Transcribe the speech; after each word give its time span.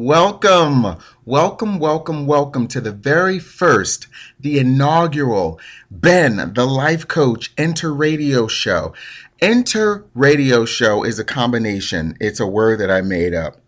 Welcome, 0.00 0.96
welcome, 1.26 1.78
welcome, 1.78 2.26
welcome 2.26 2.68
to 2.68 2.80
the 2.80 2.90
very 2.90 3.38
first, 3.38 4.06
the 4.40 4.58
inaugural 4.58 5.60
Ben, 5.90 6.54
the 6.54 6.64
Life 6.64 7.06
Coach 7.06 7.52
Enter 7.58 7.92
Radio 7.92 8.48
Show. 8.48 8.94
Enter 9.42 10.06
Radio 10.14 10.64
Show 10.64 11.04
is 11.04 11.18
a 11.18 11.24
combination, 11.24 12.16
it's 12.18 12.40
a 12.40 12.46
word 12.46 12.80
that 12.80 12.90
I 12.90 13.02
made 13.02 13.34
up. 13.34 13.58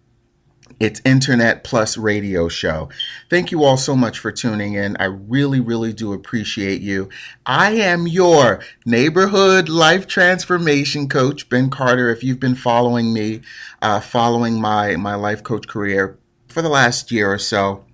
It's 0.80 1.03
Internet 1.05 1.64
Plus 1.64 1.98
Radio 1.98 2.49
Show. 2.49 2.89
Thank 3.29 3.53
you 3.53 3.62
all 3.62 3.77
so 3.77 3.95
much 3.95 4.19
for 4.19 4.33
tuning 4.33 4.73
in. 4.73 4.96
I 4.96 5.05
really, 5.05 5.61
really 5.61 5.93
do 5.93 6.14
appreciate 6.14 6.80
you. 6.80 7.11
I 7.45 7.73
am 7.73 8.07
your 8.07 8.61
neighborhood 8.87 9.69
life 9.69 10.07
transformation 10.07 11.11
coach, 11.11 11.51
Ben 11.51 11.69
Carter. 11.69 12.09
If 12.09 12.25
you've 12.25 12.41
been 12.41 12.55
following 12.55 13.12
me, 13.12 13.43
uh, 13.83 14.01
following 14.01 14.61
my, 14.61 14.96
my 14.96 15.14
life 15.14 15.45
coach 15.45 15.69
career 15.69 16.19
for 16.52 16.62
the 16.62 16.69
last 16.69 17.11
year 17.11 17.33
or 17.33 17.38
so, 17.38 17.84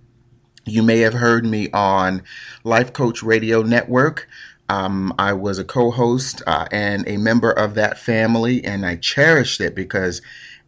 you 0.67 0.83
may 0.83 0.99
have 0.99 1.15
heard 1.15 1.47
me 1.47 1.71
on 1.71 2.23
Life 2.65 2.93
Coach 2.93 3.23
Radio 3.23 3.63
Network. 3.63 4.29
Um, 4.69 5.15
I 5.19 5.33
was 5.33 5.59
a 5.59 5.65
co 5.65 5.91
host 5.91 6.43
uh, 6.47 6.67
and 6.71 7.09
a 7.09 7.17
member 7.17 7.51
of 7.51 7.75
that 7.77 7.99
family, 7.99 8.63
and 8.65 8.85
I 8.85 8.97
cherished 8.97 9.61
it 9.61 9.75
because 9.75 10.21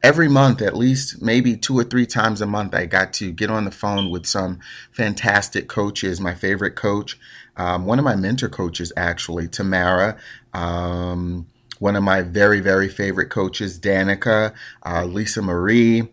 every 0.03 0.29
month, 0.29 0.63
at 0.63 0.77
least 0.77 1.21
maybe 1.21 1.57
two 1.57 1.77
or 1.79 1.85
three 1.85 2.07
times 2.07 2.41
a 2.41 2.47
month, 2.47 2.75
I 2.75 2.87
got 2.87 3.13
to 3.15 3.33
get 3.33 3.51
on 3.51 3.65
the 3.65 3.71
phone 3.71 4.09
with 4.11 4.25
some 4.25 4.61
fantastic 4.93 5.69
coaches. 5.69 6.21
My 6.21 6.35
favorite 6.35 6.77
coach, 6.77 7.19
um, 7.57 7.85
one 7.85 7.99
of 7.99 8.05
my 8.05 8.17
mentor 8.17 8.49
coaches, 8.49 8.93
actually, 8.97 9.49
Tamara. 9.49 10.17
Um, 10.55 11.47
one 11.81 11.97
of 11.97 12.05
my 12.05 12.23
very, 12.23 12.61
very 12.61 12.89
favorite 12.89 13.31
coaches, 13.31 13.81
Danica, 13.81 14.55
uh, 14.87 15.05
Lisa 15.05 15.43
Marie 15.43 16.09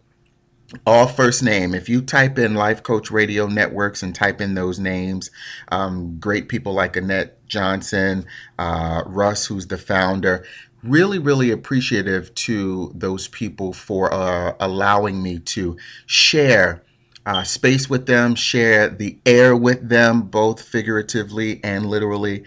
all 0.85 1.07
first 1.07 1.44
name. 1.44 1.73
If 1.73 1.88
you 1.88 2.02
type 2.02 2.38
in 2.38 2.55
Life 2.55 2.84
Coach 2.84 3.09
Radio 3.09 3.47
Networks 3.47 4.03
and 4.03 4.14
type 4.14 4.42
in 4.42 4.55
those 4.55 4.80
names, 4.80 5.31
um, 5.69 6.19
great 6.19 6.50
people 6.50 6.73
like 6.73 6.95
Annette 6.95 7.45
Johnson, 7.47 8.25
uh, 8.59 9.03
Russ, 9.05 9.45
who's 9.45 9.67
the 9.67 9.77
founder, 9.77 10.45
really, 10.83 11.19
really 11.19 11.52
appreciative 11.52 12.33
to 12.36 12.92
those 12.94 13.27
people 13.27 13.73
for 13.73 14.14
uh, 14.14 14.55
allowing 14.59 15.23
me 15.23 15.39
to 15.39 15.77
share 16.05 16.83
uh, 17.25 17.44
space 17.44 17.89
with 17.89 18.05
them, 18.05 18.36
share 18.36 18.88
the 18.89 19.17
air 19.25 19.55
with 19.55 19.89
them, 19.89 20.22
both 20.23 20.61
figuratively 20.61 21.61
and 21.64 21.86
literally. 21.86 22.44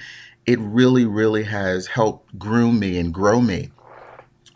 It 0.47 0.59
really, 0.59 1.05
really 1.05 1.45
has 1.45 1.87
helped 1.87 2.39
groom 2.39 2.79
me 2.79 2.99
and 2.99 3.13
grow 3.13 3.41
me. 3.41 3.71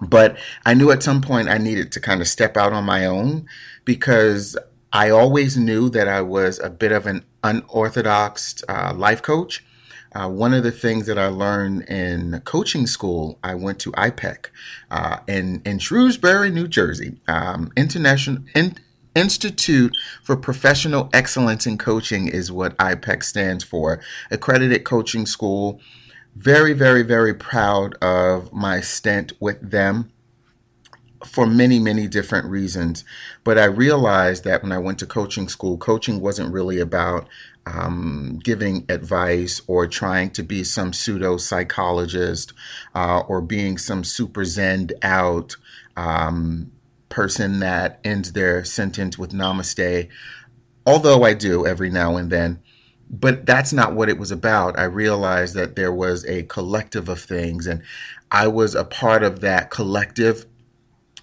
But 0.01 0.37
I 0.67 0.75
knew 0.75 0.91
at 0.91 1.03
some 1.03 1.21
point 1.21 1.49
I 1.49 1.59
needed 1.59 1.93
to 1.93 2.01
kind 2.01 2.21
of 2.21 2.29
step 2.29 2.57
out 2.57 2.73
on 2.73 2.85
my 2.85 3.07
own 3.07 3.47
because 3.85 4.57
I 4.93 5.11
always 5.11 5.57
knew 5.57 5.91
that 5.91 6.09
I 6.09 6.21
was 6.21 6.59
a 6.59 6.71
bit 6.71 6.93
of 6.93 7.07
an 7.07 7.25
unorthodox 7.43 8.63
uh, 8.69 8.93
life 8.95 9.23
coach. 9.23 9.65
Uh, 10.15 10.29
one 10.29 10.55
of 10.55 10.63
the 10.63 10.71
things 10.71 11.07
that 11.07 11.19
I 11.19 11.27
learned 11.27 11.83
in 11.89 12.41
coaching 12.45 12.87
school, 12.87 13.39
I 13.43 13.57
went 13.57 13.81
to 13.81 13.93
IPEC 13.93 14.47
uh, 14.93 15.19
in 15.27 15.61
in 15.65 15.81
Shrewsbury, 15.81 16.51
New 16.51 16.69
Jersey, 16.69 17.21
um, 17.27 17.73
International 17.77 18.45
in, 18.55 18.77
Institute 19.17 19.93
for 20.23 20.37
Professional 20.37 21.09
Excellence 21.13 21.67
in 21.67 21.79
Coaching 21.79 22.29
is 22.29 22.51
what 22.53 22.77
IPEC 22.79 23.23
stands 23.23 23.65
for. 23.65 24.01
Accredited 24.31 24.85
coaching 24.85 25.27
school. 25.27 25.81
Very, 26.35 26.73
very, 26.73 27.03
very 27.03 27.33
proud 27.33 27.95
of 28.03 28.53
my 28.53 28.81
stint 28.81 29.33
with 29.41 29.71
them 29.71 30.11
for 31.25 31.47
many, 31.47 31.79
many 31.79 32.07
different 32.07 32.47
reasons. 32.47 33.05
But 33.45 33.59
I 33.59 33.65
realized 33.65 34.45
that 34.45 34.63
when 34.63 34.73
I 34.73 34.79
went 34.79 34.99
to 34.99 35.07
coaching 35.07 35.49
school, 35.49 35.79
coaching 35.79 36.21
wasn't 36.21 36.53
really 36.53 36.81
about 36.81 37.29
um, 37.67 38.41
giving 38.43 38.85
advice 38.89 39.63
or 39.67 39.87
trying 39.87 40.31
to 40.31 40.43
be 40.43 40.65
some 40.65 40.93
pseudo 40.93 41.37
psychologist 41.39 42.53
uh, 42.95 43.21
or 43.21 43.41
being 43.41 43.79
some 43.79 44.05
super 44.05 44.45
zen 44.45 44.91
out 45.03 45.57
um, 45.97 46.73
person 47.09 47.61
that 47.61 48.01
ends 48.05 48.33
their 48.33 48.65
sentence 48.65 49.17
with 49.17 49.33
namaste. 49.33 50.09
Although 50.87 51.23
I 51.23 51.33
do 51.33 51.67
every 51.67 51.91
now 51.91 52.17
and 52.17 52.31
then. 52.31 52.61
But 53.11 53.47
that's 53.47 53.73
not 53.73 53.95
what 53.95 54.09
it 54.09 54.19
was 54.19 54.31
about. 54.31 54.79
I 54.79 54.85
realized 54.85 55.55
that 55.55 55.77
there 55.77 55.93
was 55.93 56.25
a 56.27 56.45
collective 56.45 57.09
of 57.09 57.21
things, 57.21 57.67
and 57.67 57.83
I 58.31 58.49
was 58.49 58.75
a 58.75 58.85
part 58.85 59.23
of 59.23 59.41
that 59.41 59.71
collective 59.71 60.47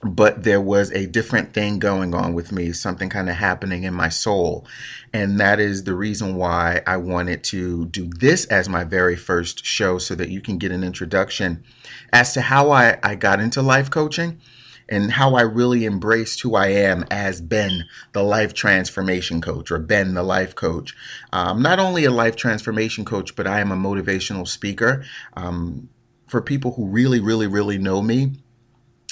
but 0.03 0.43
there 0.43 0.61
was 0.61 0.91
a 0.91 1.05
different 1.05 1.53
thing 1.53 1.77
going 1.77 2.15
on 2.15 2.33
with 2.33 2.51
me, 2.51 2.71
something 2.71 3.09
kind 3.09 3.29
of 3.29 3.35
happening 3.35 3.83
in 3.83 3.93
my 3.93 4.09
soul. 4.09 4.65
And 5.13 5.39
that 5.39 5.59
is 5.59 5.83
the 5.83 5.93
reason 5.93 6.35
why 6.35 6.81
I 6.87 6.97
wanted 6.97 7.43
to 7.45 7.85
do 7.85 8.09
this 8.19 8.45
as 8.45 8.67
my 8.67 8.83
very 8.83 9.15
first 9.15 9.63
show 9.63 9.99
so 9.99 10.15
that 10.15 10.29
you 10.29 10.41
can 10.41 10.57
get 10.57 10.71
an 10.71 10.83
introduction 10.83 11.63
as 12.11 12.33
to 12.33 12.41
how 12.41 12.71
I, 12.71 12.97
I 13.03 13.15
got 13.15 13.39
into 13.39 13.61
life 13.61 13.89
coaching 13.91 14.41
and 14.91 15.11
how 15.11 15.33
I 15.33 15.41
really 15.41 15.85
embraced 15.85 16.41
who 16.41 16.55
I 16.55 16.67
am 16.67 17.05
as 17.09 17.41
Ben, 17.41 17.85
the 18.11 18.21
life 18.21 18.53
transformation 18.53 19.41
coach, 19.41 19.71
or 19.71 19.79
Ben, 19.79 20.13
the 20.13 20.21
life 20.21 20.53
coach. 20.53 20.95
I'm 21.33 21.63
not 21.63 21.79
only 21.79 22.05
a 22.05 22.11
life 22.11 22.35
transformation 22.35 23.05
coach, 23.05 23.35
but 23.35 23.47
I 23.47 23.61
am 23.61 23.71
a 23.71 23.75
motivational 23.75 24.47
speaker. 24.47 25.03
Um, 25.35 25.89
for 26.27 26.41
people 26.41 26.73
who 26.73 26.85
really, 26.85 27.19
really, 27.19 27.47
really 27.47 27.77
know 27.77 28.01
me, 28.01 28.31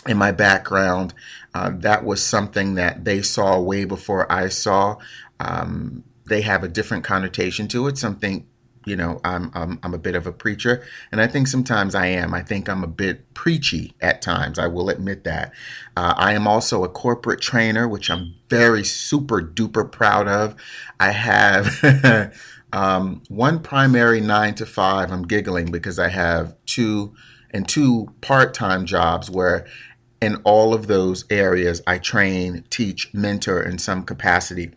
in 0.06 0.18
my 0.18 0.32
background. 0.32 1.14
Uh, 1.54 1.72
that 1.76 2.06
was 2.06 2.24
something 2.24 2.76
that 2.76 3.04
they 3.04 3.22
saw 3.22 3.60
way 3.60 3.86
before 3.86 4.32
I 4.32 4.50
saw. 4.50 4.98
Um, 5.40 6.04
they 6.28 6.42
have 6.42 6.64
a 6.64 6.68
different 6.68 7.04
connotation 7.04 7.68
to 7.70 7.88
it. 7.88 7.98
Something, 7.98 8.48
you 8.86 8.96
know, 8.96 9.20
I'm, 9.24 9.52
I'm 9.54 9.80
I'm 9.84 9.94
a 9.94 9.98
bit 10.00 10.16
of 10.16 10.26
a 10.28 10.32
preacher, 10.32 10.84
and 11.12 11.22
I 11.22 11.28
think 11.28 11.48
sometimes 11.48 11.96
I 11.96 12.08
am. 12.08 12.34
I 12.34 12.42
think 12.42 12.70
I'm 12.70 12.84
a 12.84 12.88
bit 12.88 13.34
preachy 13.34 13.94
at 14.02 14.22
times. 14.22 14.58
I 14.60 14.68
will 14.68 14.90
admit 14.90 15.24
that. 15.26 15.54
Uh, 15.98 16.14
I 16.18 16.34
am 16.34 16.48
also 16.48 16.84
a 16.84 16.90
corporate 16.90 17.42
trainer, 17.42 17.88
which 17.88 18.10
I'm 18.10 18.36
very 18.50 18.84
super 18.84 19.42
duper 19.42 19.90
proud 19.92 20.28
of. 20.28 20.56
I 21.00 21.12
have. 21.12 22.34
um, 22.74 23.24
one 23.30 23.62
primary 23.62 24.22
nine 24.22 24.56
to 24.56 24.66
five. 24.66 25.12
I'm 25.12 25.24
giggling 25.24 25.72
because 25.72 26.00
I 26.00 26.10
have 26.10 26.56
two 26.66 27.14
and 27.52 27.68
two 27.68 28.14
part-time 28.22 28.86
jobs 28.86 29.30
where 29.30 29.66
in 30.22 30.36
all 30.44 30.74
of 30.74 30.88
those 30.88 31.26
areas, 31.30 31.82
I 31.88 31.98
train, 31.98 32.64
teach, 32.70 33.14
mentor 33.14 33.62
in 33.64 33.78
some 33.78 34.04
capacity. 34.04 34.72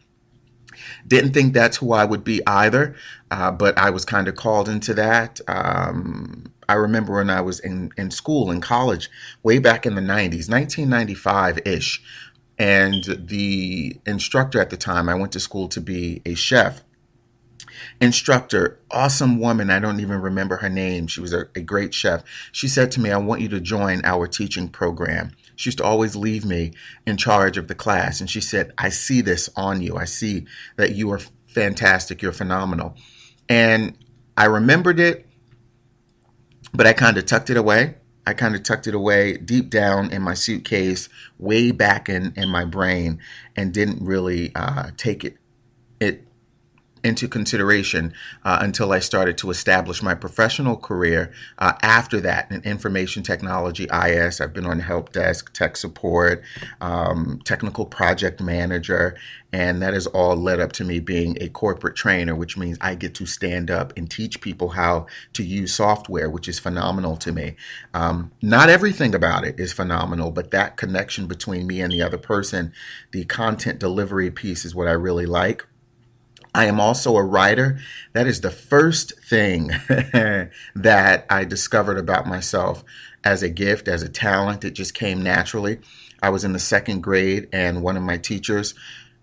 Didn't 1.07 1.33
think 1.33 1.53
that's 1.53 1.79
who 1.79 1.93
I 1.93 2.05
would 2.05 2.25
be 2.25 2.41
either, 2.47 2.95
uh, 3.31 3.51
but 3.51 3.77
I 3.79 3.91
was 3.91 4.05
kind 4.05 4.29
of 4.29 4.37
called 4.37 4.69
into 4.69 4.95
that. 4.95 5.41
Um, 5.49 6.53
I 6.69 6.75
remember 6.75 7.15
when 7.15 7.31
I 7.31 7.41
was 7.41 7.61
in, 7.61 7.91
in 7.97 8.11
school, 8.11 8.51
in 8.51 8.61
college, 8.61 9.11
way 9.43 9.59
back 9.59 9.85
in 9.85 9.95
the 9.95 10.01
90s, 10.01 10.49
1995 10.49 11.59
ish. 11.67 12.03
And 12.59 13.05
the 13.05 13.99
instructor 14.07 14.61
at 14.61 14.71
the 14.71 14.77
time, 14.77 15.09
I 15.09 15.15
went 15.15 15.33
to 15.33 15.41
school 15.41 15.69
to 15.69 15.81
be 15.81 16.23
a 16.25 16.35
chef 16.35 16.83
instructor, 18.01 18.79
awesome 18.91 19.39
woman. 19.39 19.71
I 19.71 19.79
don't 19.79 20.01
even 20.01 20.21
remember 20.21 20.57
her 20.57 20.69
name. 20.69 21.07
She 21.07 21.21
was 21.21 21.33
a, 21.33 21.47
a, 21.55 21.61
great 21.61 21.95
chef. 21.95 22.23
She 22.51 22.69
said 22.69 22.91
to 22.93 23.01
me, 23.01 23.11
I 23.11 23.17
want 23.17 23.41
you 23.41 23.49
to 23.49 23.61
join 23.61 24.05
our 24.05 24.27
teaching 24.27 24.69
program. 24.69 25.33
She 25.57 25.69
used 25.69 25.79
to 25.79 25.85
always 25.85 26.17
leave 26.17 26.45
me 26.45 26.73
in 27.07 27.17
charge 27.17 27.57
of 27.57 27.69
the 27.69 27.75
class. 27.75 28.21
And 28.21 28.29
she 28.29 28.41
said, 28.41 28.73
I 28.79 28.89
see 28.89 29.21
this 29.21 29.49
on 29.57 29.83
you. 29.83 29.97
I 29.97 30.05
see 30.05 30.47
that 30.77 30.95
you 30.95 31.11
are 31.13 31.21
fantastic. 31.47 32.23
You're 32.23 32.33
phenomenal. 32.33 32.97
And 33.49 33.97
I 34.37 34.47
remembered 34.47 34.99
it, 34.99 35.27
but 36.73 36.87
I 36.87 36.93
kind 36.93 37.17
of 37.17 37.27
tucked 37.27 37.51
it 37.51 37.57
away. 37.57 37.97
I 38.27 38.35
kind 38.35 38.55
of 38.55 38.63
tucked 38.63 38.87
it 38.87 38.95
away 38.95 39.37
deep 39.37 39.69
down 39.69 40.13
in 40.13 40.23
my 40.23 40.35
suitcase, 40.35 41.09
way 41.39 41.73
back 41.73 42.09
in, 42.09 42.33
in 42.37 42.49
my 42.49 42.65
brain, 42.65 43.21
and 43.57 43.75
didn't 43.75 44.05
really 44.05 44.53
uh, 44.55 44.91
take 44.97 45.25
it 45.25 45.37
it 46.01 46.27
into 47.05 47.29
consideration 47.29 48.13
uh, 48.45 48.59
until 48.61 48.93
I 48.93 49.01
started 49.01 49.37
to 49.39 49.51
establish 49.51 50.03
my 50.03 50.15
professional 50.15 50.77
career. 50.77 51.33
Uh, 51.59 51.73
after 51.83 52.21
that, 52.21 52.51
in 52.51 52.63
information 52.63 53.23
technology, 53.23 53.89
IS, 53.93 54.41
I've 54.41 54.53
been 54.53 54.67
on 54.67 54.81
help 54.81 55.13
desk, 55.13 55.53
tech 55.53 55.77
support, 55.77 56.43
um, 56.81 57.41
technical 57.45 57.87
project 57.87 58.41
manager, 58.41 59.17
and 59.53 59.83
that 59.83 59.95
has 59.95 60.07
all 60.07 60.37
led 60.37 60.61
up 60.61 60.73
to 60.73 60.85
me 60.85 61.01
being 61.01 61.37
a 61.41 61.49
corporate 61.49 61.95
trainer, 61.95 62.35
which 62.35 62.57
means 62.57 62.79
I 62.81 62.95
get 62.95 63.15
to 63.17 63.27
stand 63.27 63.71
up 63.71 63.93
and 63.97 64.11
teach 64.11 64.41
people 64.41 64.71
how 64.71 65.07
to 65.35 65.43
use 65.43 65.75
software, 65.75 66.31
which 66.31 66.49
is 66.49 66.59
phenomenal 66.59 67.17
to 67.19 67.33
me. 67.33 67.57
Um, 67.93 68.31
not 68.41 68.71
everything 68.71 69.15
about 69.15 69.45
it 69.45 69.61
is 69.61 69.73
phenomenal, 69.73 70.31
but 70.31 70.53
that 70.53 70.77
connection 70.77 71.27
between 71.27 71.67
me 71.67 71.81
and 71.81 71.93
the 71.93 72.03
other 72.03 72.19
person, 72.19 72.73
the 73.11 73.25
content 73.25 73.79
delivery 73.79 74.31
piece 74.31 74.65
is 74.65 74.75
what 74.75 74.89
I 74.89 74.93
really 74.93 75.27
like. 75.27 75.67
I 76.55 76.67
am 76.67 76.81
also 76.81 77.17
a 77.17 77.23
writer. 77.23 77.79
That 78.13 78.27
is 78.27 78.41
the 78.41 78.51
first 78.51 79.19
thing 79.21 79.69
that 79.89 81.27
I 81.31 81.45
discovered 81.45 81.99
about 81.99 82.27
myself 82.27 82.85
as 83.25 83.43
a 83.43 83.49
gift, 83.49 83.89
as 83.89 84.03
a 84.03 84.09
talent. 84.09 84.65
It 84.65 84.73
just 84.73 84.95
came 84.95 85.23
naturally. 85.23 85.81
I 86.23 86.29
was 86.29 86.45
in 86.45 86.53
the 86.53 86.59
second 86.59 87.03
grade, 87.03 87.49
and 87.53 87.83
one 87.83 87.97
of 87.97 88.03
my 88.03 88.17
teachers 88.17 88.75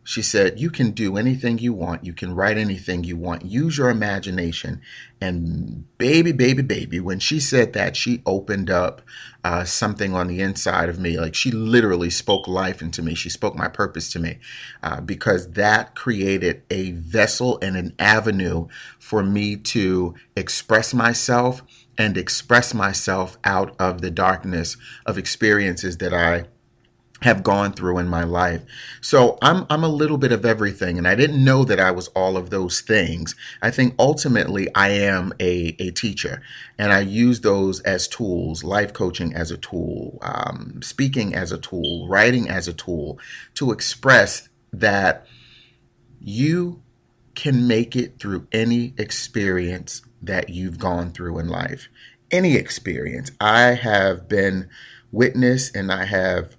she 0.04 0.22
said, 0.22 0.60
You 0.60 0.70
can 0.70 0.92
do 0.92 1.18
anything 1.18 1.60
you 1.60 1.74
want. 1.74 2.06
You 2.06 2.14
can 2.14 2.34
write 2.34 2.58
anything 2.58 3.04
you 3.04 3.16
want. 3.16 3.46
Use 3.46 3.78
your 3.78 3.90
imagination. 3.90 4.82
And 5.22 5.86
baby, 5.98 6.32
baby, 6.32 6.64
baby, 6.64 7.00
when 7.00 7.20
she 7.20 7.40
said 7.40 7.74
that, 7.74 7.96
she 7.96 8.22
opened 8.26 8.70
up 8.70 9.02
uh, 9.44 9.66
something 9.66 10.16
on 10.16 10.28
the 10.28 10.42
inside 10.42 10.90
of 10.90 11.00
me. 11.00 11.20
Like 11.20 11.36
she 11.36 11.52
literally 11.52 12.10
spoke 12.10 12.48
life 12.48 12.82
into 12.82 13.02
me. 13.02 13.14
She 13.16 13.30
spoke 13.30 13.56
my 13.56 13.68
purpose 13.68 14.12
to 14.14 14.20
me 14.20 14.40
uh, 14.82 15.02
because 15.02 15.52
that 15.52 15.96
created 15.96 16.64
a 16.70 16.92
vessel 16.92 17.60
and 17.62 17.76
an 17.78 17.94
avenue 18.00 18.68
for 18.98 19.22
me 19.22 19.58
to 19.58 20.16
express 20.36 20.94
myself 20.94 21.62
and 21.98 22.18
express 22.18 22.74
myself 22.74 23.38
out 23.44 23.76
of 23.78 24.02
the 24.02 24.10
darkness 24.10 24.78
of 25.06 25.18
experiences 25.18 25.98
that 25.98 26.14
I 26.14 26.46
have 27.22 27.44
gone 27.44 27.74
through 27.74 27.98
in 27.98 28.08
my 28.08 28.24
life. 28.24 28.62
So 29.02 29.38
I'm 29.42 29.66
I'm 29.70 29.84
a 29.84 29.90
little 29.90 30.18
bit 30.18 30.32
of 30.32 30.46
everything 30.46 30.98
and 30.98 31.08
I 31.08 31.16
didn't 31.16 31.44
know 31.44 31.66
that 31.66 31.80
I 31.80 31.92
was 31.92 32.08
all 32.10 32.38
of 32.38 32.50
those 32.50 32.82
things. 32.82 33.36
I 33.62 33.72
think 33.72 33.96
ultimately 34.00 34.68
I 34.74 34.90
am 34.90 35.34
a, 35.40 35.76
a 35.80 35.92
teacher 35.92 36.42
and 36.78 36.94
I 36.94 37.02
use 37.02 37.42
those 37.42 37.82
as 37.82 38.08
tools, 38.08 38.64
life 38.64 38.94
coaching 38.94 39.34
as 39.34 39.52
a 39.52 39.58
tool, 39.58 40.18
um, 40.22 40.82
speaking 40.82 41.36
as 41.36 41.52
a 41.52 41.58
tool, 41.58 42.08
writing 42.08 42.50
as 42.50 42.68
a 42.68 42.74
tool 42.74 43.20
to 43.56 43.72
express 43.72 44.48
that 44.72 45.26
you 46.22 46.82
can 47.36 47.68
make 47.68 47.96
it 47.96 48.20
through 48.20 48.48
any 48.52 48.94
experience 48.98 50.02
that 50.22 50.50
you've 50.50 50.78
gone 50.78 51.12
through 51.12 51.40
in 51.40 51.48
life. 51.48 51.90
Any 52.32 52.56
experience. 52.56 53.32
I 53.40 53.74
have 53.74 54.28
been 54.28 54.70
witness 55.12 55.72
and 55.72 55.92
I 55.92 56.06
have 56.06 56.56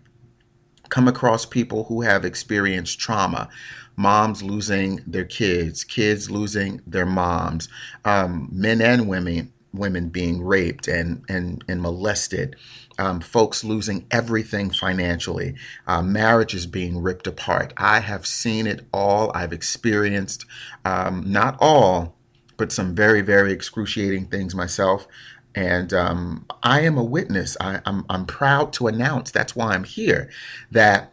come 0.90 1.08
across 1.08 1.46
people 1.46 1.84
who 1.84 2.02
have 2.02 2.24
experienced 2.24 2.98
trauma. 2.98 3.48
Moms 3.96 4.42
losing 4.42 5.00
their 5.06 5.24
kids 5.24 5.84
kids 5.84 6.30
losing 6.30 6.80
their 6.86 7.04
moms 7.04 7.68
um, 8.04 8.48
men 8.50 8.80
and 8.80 9.08
women 9.08 9.52
women 9.74 10.08
being 10.08 10.42
raped 10.42 10.88
and 10.88 11.22
and, 11.28 11.62
and 11.68 11.82
molested 11.82 12.56
um, 12.98 13.20
folks 13.20 13.62
losing 13.64 14.06
everything 14.10 14.70
financially 14.70 15.54
uh, 15.86 16.02
marriages 16.02 16.66
being 16.66 17.02
ripped 17.02 17.26
apart. 17.26 17.72
I 17.76 18.00
have 18.00 18.26
seen 18.26 18.66
it 18.66 18.86
all. 18.92 19.32
I've 19.34 19.52
experienced 19.52 20.46
um, 20.84 21.24
not 21.26 21.56
all 21.60 22.16
but 22.56 22.72
some 22.72 22.94
very 22.94 23.20
very 23.20 23.52
excruciating 23.52 24.26
things 24.26 24.54
myself 24.54 25.06
and 25.54 25.92
um, 25.92 26.46
I 26.62 26.80
am 26.82 26.96
a 26.96 27.04
witness. 27.04 27.56
I, 27.60 27.80
I'm, 27.84 28.04
I'm 28.08 28.26
proud 28.26 28.72
to 28.74 28.86
announce 28.86 29.30
that's 29.30 29.56
why 29.56 29.74
I'm 29.74 29.84
here 29.84 30.30
that 30.70 31.12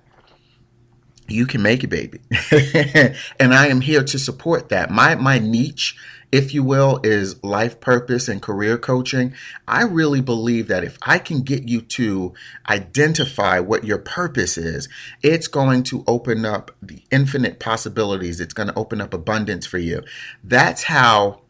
you 1.28 1.46
can 1.46 1.62
make 1.62 1.84
it, 1.84 1.88
baby. 1.88 2.20
and 3.40 3.54
I 3.54 3.68
am 3.68 3.82
here 3.82 4.04
to 4.04 4.20
support 4.20 4.70
that. 4.70 4.90
My, 4.90 5.16
my 5.16 5.40
niche, 5.40 5.98
if 6.32 6.54
you 6.54 6.64
will, 6.64 7.00
is 7.04 7.44
life 7.44 7.80
purpose 7.80 8.28
and 8.30 8.42
career 8.42 8.78
coaching. 8.78 9.34
I 9.68 9.84
really 9.84 10.22
believe 10.22 10.68
that 10.68 10.84
if 10.84 10.98
I 11.02 11.20
can 11.20 11.42
get 11.42 11.68
you 11.68 11.82
to 11.82 12.34
identify 12.70 13.60
what 13.60 13.84
your 13.84 13.98
purpose 13.98 14.58
is, 14.58 14.88
it's 15.22 15.48
going 15.48 15.84
to 15.84 16.04
open 16.08 16.46
up 16.46 16.72
the 16.82 17.04
infinite 17.12 17.60
possibilities. 17.60 18.40
It's 18.40 18.54
going 18.54 18.70
to 18.70 18.78
open 18.78 19.02
up 19.02 19.14
abundance 19.14 19.66
for 19.66 19.80
you. 19.80 20.04
That's 20.44 20.84
how 20.84 21.42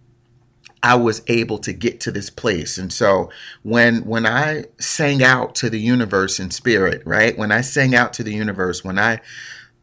I 0.88 0.96
was 0.96 1.22
able 1.28 1.58
to 1.60 1.74
get 1.74 2.00
to 2.02 2.12
this 2.12 2.30
place. 2.30 2.78
And 2.78 2.94
so 2.94 3.30
when 3.64 4.06
when 4.06 4.26
I 4.26 4.66
sang 4.80 5.22
out 5.22 5.54
to 5.56 5.70
the 5.70 5.82
universe 5.82 6.40
in 6.40 6.50
spirit, 6.50 7.02
right? 7.06 7.38
When 7.38 7.52
I 7.52 7.60
sang 7.60 7.94
out 7.94 8.14
to 8.14 8.24
the 8.24 8.34
universe, 8.34 8.86
when 8.86 8.98
I 8.98 9.20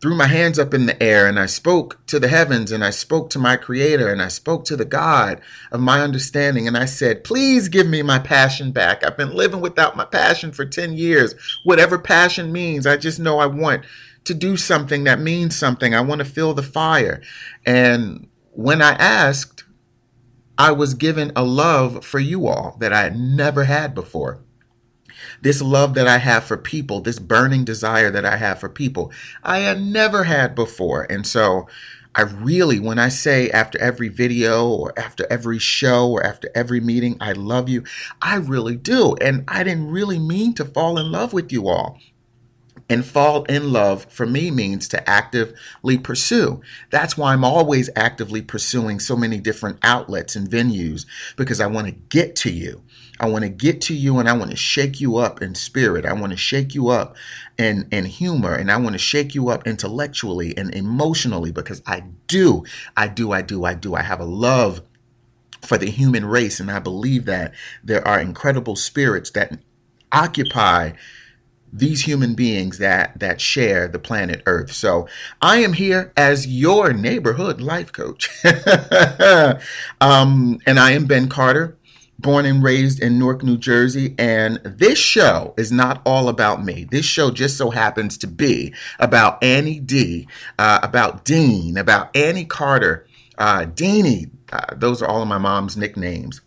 threw 0.00 0.16
my 0.16 0.26
hands 0.26 0.58
up 0.58 0.72
in 0.72 0.86
the 0.86 1.02
air 1.02 1.26
and 1.26 1.38
I 1.38 1.44
spoke 1.44 2.06
to 2.06 2.18
the 2.18 2.28
heavens 2.28 2.72
and 2.72 2.82
I 2.82 2.88
spoke 2.88 3.28
to 3.30 3.38
my 3.38 3.56
creator 3.56 4.10
and 4.10 4.22
I 4.22 4.28
spoke 4.28 4.64
to 4.64 4.76
the 4.76 4.86
God 4.86 5.42
of 5.70 5.80
my 5.80 6.00
understanding 6.00 6.66
and 6.66 6.76
I 6.76 6.86
said, 6.86 7.22
"Please 7.22 7.68
give 7.68 7.86
me 7.86 8.00
my 8.00 8.18
passion 8.18 8.72
back. 8.72 9.04
I've 9.04 9.18
been 9.18 9.34
living 9.34 9.60
without 9.60 9.98
my 9.98 10.06
passion 10.06 10.52
for 10.52 10.64
10 10.64 10.94
years. 10.94 11.34
Whatever 11.64 11.98
passion 11.98 12.50
means, 12.50 12.86
I 12.86 12.96
just 12.96 13.20
know 13.20 13.40
I 13.40 13.46
want 13.46 13.84
to 14.24 14.32
do 14.32 14.56
something 14.56 15.04
that 15.04 15.20
means 15.20 15.54
something. 15.54 15.94
I 15.94 16.00
want 16.00 16.20
to 16.20 16.34
feel 16.36 16.54
the 16.54 16.62
fire." 16.62 17.20
And 17.66 18.28
when 18.52 18.80
I 18.80 18.92
asked 18.92 19.63
I 20.56 20.72
was 20.72 20.94
given 20.94 21.32
a 21.34 21.44
love 21.44 22.04
for 22.04 22.20
you 22.20 22.46
all 22.46 22.76
that 22.80 22.92
I 22.92 23.02
had 23.02 23.18
never 23.18 23.64
had 23.64 23.94
before. 23.94 24.40
This 25.42 25.60
love 25.60 25.94
that 25.94 26.06
I 26.06 26.18
have 26.18 26.44
for 26.44 26.56
people, 26.56 27.00
this 27.00 27.18
burning 27.18 27.64
desire 27.64 28.10
that 28.10 28.24
I 28.24 28.36
have 28.36 28.60
for 28.60 28.68
people, 28.68 29.12
I 29.42 29.60
had 29.60 29.80
never 29.80 30.24
had 30.24 30.54
before. 30.54 31.06
And 31.10 31.26
so 31.26 31.66
I 32.14 32.22
really, 32.22 32.78
when 32.78 32.98
I 32.98 33.08
say 33.08 33.50
after 33.50 33.78
every 33.80 34.08
video 34.08 34.68
or 34.68 34.96
after 34.96 35.26
every 35.28 35.58
show 35.58 36.08
or 36.10 36.24
after 36.24 36.48
every 36.54 36.80
meeting, 36.80 37.16
I 37.20 37.32
love 37.32 37.68
you, 37.68 37.84
I 38.22 38.36
really 38.36 38.76
do. 38.76 39.16
And 39.20 39.44
I 39.48 39.64
didn't 39.64 39.90
really 39.90 40.18
mean 40.18 40.54
to 40.54 40.64
fall 40.64 40.98
in 40.98 41.10
love 41.10 41.32
with 41.32 41.50
you 41.50 41.68
all. 41.68 41.98
And 42.88 43.04
fall 43.04 43.44
in 43.44 43.72
love 43.72 44.04
for 44.10 44.26
me 44.26 44.50
means 44.50 44.88
to 44.88 45.08
actively 45.08 45.96
pursue. 45.96 46.60
That's 46.90 47.16
why 47.16 47.32
I'm 47.32 47.44
always 47.44 47.88
actively 47.96 48.42
pursuing 48.42 49.00
so 49.00 49.16
many 49.16 49.40
different 49.40 49.78
outlets 49.82 50.36
and 50.36 50.48
venues 50.48 51.06
because 51.36 51.60
I 51.60 51.66
want 51.66 51.86
to 51.86 51.92
get 51.92 52.36
to 52.36 52.50
you. 52.50 52.82
I 53.18 53.28
want 53.28 53.42
to 53.44 53.48
get 53.48 53.80
to 53.82 53.94
you 53.94 54.18
and 54.18 54.28
I 54.28 54.34
want 54.34 54.50
to 54.50 54.56
shake 54.56 55.00
you 55.00 55.16
up 55.16 55.40
in 55.40 55.54
spirit. 55.54 56.04
I 56.04 56.12
want 56.12 56.32
to 56.32 56.36
shake 56.36 56.74
you 56.74 56.88
up 56.88 57.16
in, 57.56 57.88
in 57.90 58.04
humor 58.04 58.54
and 58.54 58.70
I 58.70 58.76
want 58.76 58.92
to 58.94 58.98
shake 58.98 59.34
you 59.34 59.48
up 59.48 59.66
intellectually 59.66 60.56
and 60.56 60.74
emotionally 60.74 61.52
because 61.52 61.80
I 61.86 62.04
do, 62.26 62.64
I 62.96 63.08
do, 63.08 63.32
I 63.32 63.40
do, 63.40 63.64
I 63.64 63.74
do. 63.74 63.94
I 63.94 64.02
have 64.02 64.20
a 64.20 64.24
love 64.24 64.82
for 65.62 65.78
the 65.78 65.90
human 65.90 66.26
race 66.26 66.60
and 66.60 66.70
I 66.70 66.80
believe 66.80 67.24
that 67.24 67.54
there 67.82 68.06
are 68.06 68.20
incredible 68.20 68.76
spirits 68.76 69.30
that 69.30 69.58
occupy 70.12 70.92
these 71.74 72.02
human 72.02 72.34
beings 72.34 72.78
that 72.78 73.18
that 73.18 73.40
share 73.40 73.88
the 73.88 73.98
planet 73.98 74.42
Earth. 74.46 74.72
So 74.72 75.08
I 75.42 75.58
am 75.58 75.72
here 75.72 76.12
as 76.16 76.46
your 76.46 76.92
neighborhood 76.92 77.60
life 77.60 77.92
coach, 77.92 78.30
um, 80.00 80.60
and 80.66 80.78
I 80.78 80.92
am 80.92 81.06
Ben 81.06 81.28
Carter, 81.28 81.76
born 82.16 82.46
and 82.46 82.62
raised 82.62 83.02
in 83.02 83.18
Newark, 83.18 83.42
New 83.42 83.58
Jersey. 83.58 84.14
And 84.16 84.60
this 84.64 84.98
show 84.98 85.52
is 85.56 85.72
not 85.72 86.00
all 86.06 86.28
about 86.28 86.64
me. 86.64 86.86
This 86.88 87.04
show 87.04 87.32
just 87.32 87.58
so 87.58 87.70
happens 87.70 88.16
to 88.18 88.28
be 88.28 88.72
about 89.00 89.42
Annie 89.42 89.80
D, 89.80 90.28
uh, 90.58 90.78
about 90.82 91.24
Dean, 91.24 91.76
about 91.76 92.16
Annie 92.16 92.44
Carter, 92.44 93.06
uh, 93.36 93.66
Deanie. 93.66 94.30
Uh, 94.52 94.76
those 94.76 95.02
are 95.02 95.08
all 95.08 95.22
of 95.22 95.28
my 95.28 95.38
mom's 95.38 95.76
nicknames. 95.76 96.40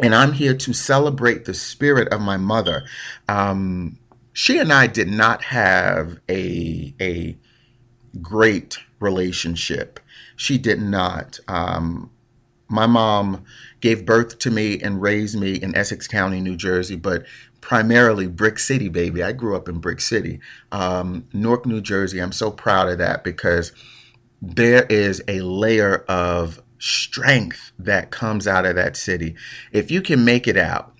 And 0.00 0.14
I'm 0.14 0.34
here 0.34 0.54
to 0.54 0.72
celebrate 0.72 1.46
the 1.46 1.54
spirit 1.54 2.12
of 2.12 2.20
my 2.20 2.36
mother. 2.36 2.84
Um, 3.28 3.98
she 4.36 4.58
and 4.58 4.70
I 4.70 4.86
did 4.86 5.08
not 5.08 5.44
have 5.44 6.18
a 6.28 6.94
a 7.00 7.38
great 8.20 8.78
relationship. 9.00 9.98
She 10.36 10.58
did 10.58 10.78
not. 10.78 11.40
Um, 11.48 12.10
my 12.68 12.84
mom 12.86 13.44
gave 13.80 14.04
birth 14.04 14.38
to 14.40 14.50
me 14.50 14.78
and 14.78 15.00
raised 15.00 15.40
me 15.40 15.54
in 15.54 15.74
Essex 15.74 16.06
County, 16.06 16.42
New 16.42 16.54
Jersey, 16.54 16.96
but 16.96 17.24
primarily 17.62 18.26
Brick 18.26 18.58
City, 18.58 18.90
baby. 18.90 19.22
I 19.22 19.32
grew 19.32 19.56
up 19.56 19.70
in 19.70 19.78
Brick 19.78 20.02
City, 20.02 20.40
um, 20.70 21.26
Newark, 21.32 21.64
New 21.64 21.80
Jersey. 21.80 22.20
I'm 22.20 22.32
so 22.32 22.50
proud 22.50 22.90
of 22.90 22.98
that 22.98 23.24
because 23.24 23.72
there 24.42 24.84
is 24.90 25.22
a 25.26 25.40
layer 25.40 26.04
of 26.08 26.60
strength 26.78 27.72
that 27.78 28.10
comes 28.10 28.46
out 28.46 28.66
of 28.66 28.74
that 28.74 28.98
city. 28.98 29.34
If 29.72 29.90
you 29.90 30.02
can 30.02 30.26
make 30.26 30.46
it 30.46 30.58
out, 30.58 30.92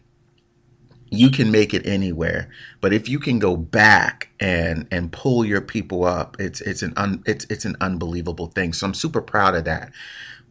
you 1.10 1.30
can 1.30 1.50
make 1.50 1.74
it 1.74 1.86
anywhere 1.86 2.48
but 2.80 2.92
if 2.92 3.08
you 3.08 3.18
can 3.18 3.38
go 3.38 3.56
back 3.56 4.30
and 4.40 4.86
and 4.90 5.12
pull 5.12 5.44
your 5.44 5.60
people 5.60 6.04
up 6.04 6.36
it's 6.40 6.60
it's 6.62 6.82
an 6.82 6.92
un, 6.96 7.22
it's 7.26 7.46
it's 7.50 7.64
an 7.64 7.76
unbelievable 7.80 8.46
thing. 8.48 8.72
So 8.72 8.86
i'm 8.86 8.94
super 8.94 9.20
proud 9.20 9.54
of 9.54 9.64
that. 9.64 9.92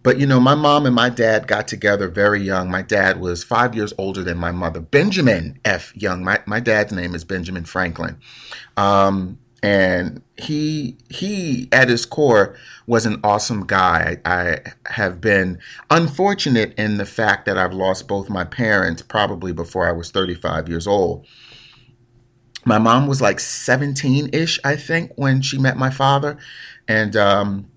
But 0.03 0.19
you 0.19 0.27
know 0.27 0.39
my 0.39 0.55
mom 0.55 0.85
and 0.85 0.95
my 0.95 1.09
dad 1.09 1.47
got 1.47 1.67
together 1.67 2.07
very 2.09 2.41
young. 2.41 2.69
My 2.69 2.83
dad 2.83 3.19
was 3.19 3.43
five 3.43 3.75
years 3.75 3.93
older 3.97 4.23
than 4.23 4.37
my 4.37 4.51
mother. 4.51 4.79
Benjamin 4.81 5.59
f. 5.65 5.93
Young. 5.95 6.23
My, 6.23 6.41
my 6.45 6.59
dad's 6.59 6.93
name 6.93 7.15
is 7.15 7.23
benjamin 7.23 7.65
franklin. 7.65 8.17
Um, 8.77 9.39
and 9.65 10.21
he 10.37 10.95
he 11.09 11.67
at 11.71 11.89
his 11.89 12.05
core 12.05 12.55
was 12.85 13.07
an 13.07 13.19
awesome 13.23 13.65
guy. 13.65 14.21
I, 14.23 14.59
I, 14.85 14.91
have 14.91 15.19
been 15.19 15.57
unfortunate 15.89 16.75
in 16.77 16.97
the 16.97 17.05
fact 17.05 17.47
that 17.47 17.57
I've 17.57 17.73
lost 17.73 18.07
both 18.07 18.29
my 18.29 18.43
parents 18.43 19.01
probably 19.01 19.53
before 19.53 19.89
I 19.89 19.91
was 19.91 20.11
35 20.11 20.69
years 20.69 20.85
old. 20.85 21.25
My 22.63 22.77
mom 22.77 23.07
was 23.07 23.23
like 23.23 23.39
17 23.39 24.29
ish, 24.33 24.59
I 24.63 24.75
think, 24.75 25.11
when 25.15 25.41
she 25.41 25.57
met 25.57 25.77
my 25.77 25.89
father, 25.89 26.37
and 26.87 27.15
um, 27.15 27.71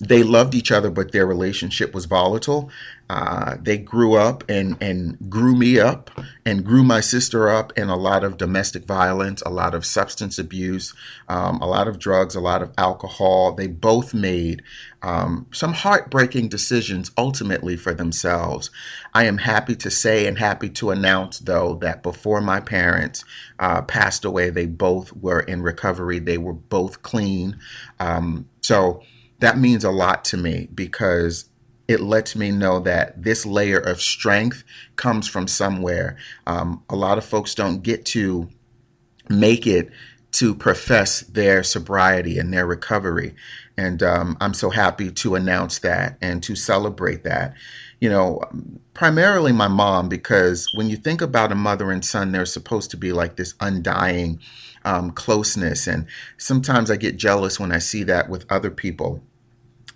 they 0.00 0.22
loved 0.22 0.54
each 0.54 0.70
other, 0.70 0.90
but 0.90 1.12
their 1.12 1.26
relationship 1.26 1.94
was 1.94 2.04
volatile. 2.04 2.70
Uh, 3.10 3.56
they 3.60 3.76
grew 3.76 4.14
up 4.14 4.44
and, 4.48 4.76
and 4.80 5.18
grew 5.28 5.56
me 5.56 5.80
up 5.80 6.12
and 6.46 6.64
grew 6.64 6.84
my 6.84 7.00
sister 7.00 7.48
up 7.48 7.76
in 7.76 7.88
a 7.88 7.96
lot 7.96 8.22
of 8.22 8.36
domestic 8.36 8.84
violence, 8.84 9.42
a 9.44 9.50
lot 9.50 9.74
of 9.74 9.84
substance 9.84 10.38
abuse, 10.38 10.94
um, 11.28 11.60
a 11.60 11.66
lot 11.66 11.88
of 11.88 11.98
drugs, 11.98 12.36
a 12.36 12.40
lot 12.40 12.62
of 12.62 12.72
alcohol. 12.78 13.52
They 13.52 13.66
both 13.66 14.14
made 14.14 14.62
um, 15.02 15.48
some 15.50 15.72
heartbreaking 15.72 16.50
decisions 16.50 17.10
ultimately 17.18 17.76
for 17.76 17.92
themselves. 17.92 18.70
I 19.12 19.24
am 19.24 19.38
happy 19.38 19.74
to 19.74 19.90
say 19.90 20.28
and 20.28 20.38
happy 20.38 20.68
to 20.68 20.90
announce, 20.90 21.40
though, 21.40 21.74
that 21.82 22.04
before 22.04 22.40
my 22.40 22.60
parents 22.60 23.24
uh, 23.58 23.82
passed 23.82 24.24
away, 24.24 24.50
they 24.50 24.66
both 24.66 25.12
were 25.16 25.40
in 25.40 25.62
recovery. 25.62 26.20
They 26.20 26.38
were 26.38 26.52
both 26.52 27.02
clean. 27.02 27.58
Um, 27.98 28.48
so 28.60 29.02
that 29.40 29.58
means 29.58 29.82
a 29.82 29.90
lot 29.90 30.24
to 30.26 30.36
me 30.36 30.68
because 30.72 31.49
it 31.90 31.98
lets 31.98 32.36
me 32.36 32.52
know 32.52 32.78
that 32.78 33.20
this 33.20 33.44
layer 33.44 33.80
of 33.80 34.00
strength 34.00 34.62
comes 34.94 35.26
from 35.26 35.48
somewhere. 35.48 36.16
Um, 36.46 36.84
a 36.88 36.94
lot 36.94 37.18
of 37.18 37.24
folks 37.24 37.52
don't 37.52 37.82
get 37.82 38.04
to 38.06 38.48
make 39.28 39.66
it 39.66 39.90
to 40.32 40.54
profess 40.54 41.22
their 41.22 41.64
sobriety 41.64 42.38
and 42.38 42.54
their 42.54 42.64
recovery. 42.64 43.34
And 43.76 44.04
um, 44.04 44.36
I'm 44.40 44.54
so 44.54 44.70
happy 44.70 45.10
to 45.10 45.34
announce 45.34 45.80
that 45.80 46.16
and 46.22 46.40
to 46.44 46.54
celebrate 46.54 47.24
that. 47.24 47.54
You 47.98 48.08
know, 48.08 48.40
primarily 48.94 49.50
my 49.50 49.66
mom, 49.66 50.08
because 50.08 50.68
when 50.72 50.90
you 50.90 50.96
think 50.96 51.20
about 51.20 51.50
a 51.50 51.56
mother 51.56 51.90
and 51.90 52.04
son, 52.04 52.30
they're 52.30 52.46
supposed 52.46 52.92
to 52.92 52.96
be 52.96 53.12
like 53.12 53.34
this 53.34 53.54
undying 53.58 54.38
um, 54.84 55.10
closeness. 55.10 55.88
And 55.88 56.06
sometimes 56.38 56.88
I 56.88 56.96
get 56.96 57.16
jealous 57.16 57.58
when 57.58 57.72
I 57.72 57.78
see 57.78 58.04
that 58.04 58.28
with 58.28 58.46
other 58.48 58.70
people 58.70 59.24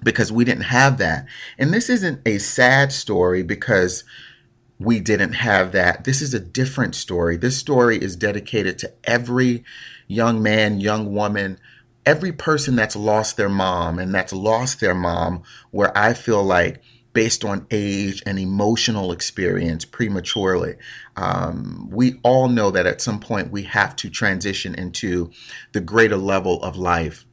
because 0.04 0.30
we 0.30 0.44
didn't 0.44 0.64
have 0.64 0.98
that. 0.98 1.26
And 1.58 1.72
this 1.72 1.88
isn't 1.88 2.20
a 2.26 2.38
sad 2.38 2.92
story 2.92 3.42
because 3.42 4.04
we 4.78 5.00
didn't 5.00 5.32
have 5.32 5.72
that. 5.72 6.04
This 6.04 6.20
is 6.20 6.34
a 6.34 6.40
different 6.40 6.94
story. 6.94 7.36
This 7.36 7.58
story 7.58 7.96
is 7.96 8.16
dedicated 8.16 8.78
to 8.80 8.92
every 9.04 9.64
young 10.06 10.42
man, 10.42 10.80
young 10.80 11.12
woman, 11.12 11.58
every 12.04 12.32
person 12.32 12.76
that's 12.76 12.96
lost 12.96 13.36
their 13.36 13.48
mom 13.48 13.98
and 13.98 14.14
that's 14.14 14.32
lost 14.32 14.80
their 14.80 14.94
mom, 14.94 15.42
where 15.70 15.96
I 15.96 16.12
feel 16.12 16.42
like 16.42 16.82
based 17.14 17.44
on 17.44 17.66
age 17.70 18.22
and 18.26 18.38
emotional 18.38 19.12
experience 19.12 19.84
prematurely. 19.84 20.74
Um, 21.16 21.88
we 21.90 22.18
all 22.24 22.48
know 22.48 22.72
that 22.72 22.86
at 22.86 23.00
some 23.00 23.20
point 23.20 23.52
we 23.52 23.62
have 23.62 23.94
to 23.96 24.10
transition 24.10 24.74
into 24.74 25.30
the 25.72 25.80
greater 25.80 26.16
level 26.16 26.60
of 26.62 26.76
life 26.76 27.24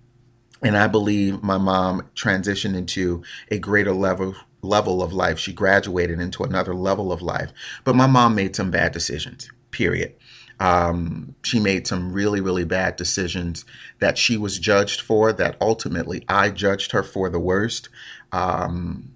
and 0.61 0.77
I 0.77 0.87
believe 0.87 1.41
my 1.41 1.57
mom 1.57 2.09
transitioned 2.15 2.75
into 2.75 3.23
a 3.49 3.59
greater 3.59 3.93
level 3.93 4.35
level 4.63 5.01
of 5.01 5.11
life. 5.11 5.39
She 5.39 5.53
graduated 5.53 6.19
into 6.19 6.43
another 6.43 6.75
level 6.75 7.11
of 7.11 7.21
life. 7.21 7.51
But 7.83 7.95
my 7.95 8.05
mom 8.05 8.35
made 8.35 8.55
some 8.55 8.69
bad 8.69 8.91
decisions. 8.91 9.49
Period. 9.71 10.13
Um, 10.59 11.33
she 11.43 11.59
made 11.59 11.87
some 11.87 12.13
really, 12.13 12.41
really 12.41 12.65
bad 12.65 12.95
decisions 12.95 13.65
that 13.99 14.19
she 14.19 14.37
was 14.37 14.59
judged 14.59 15.01
for. 15.01 15.33
That 15.33 15.57
ultimately 15.59 16.23
I 16.29 16.51
judged 16.51 16.91
her 16.91 17.01
for 17.01 17.29
the 17.29 17.39
worst. 17.39 17.89
Um, 18.31 19.15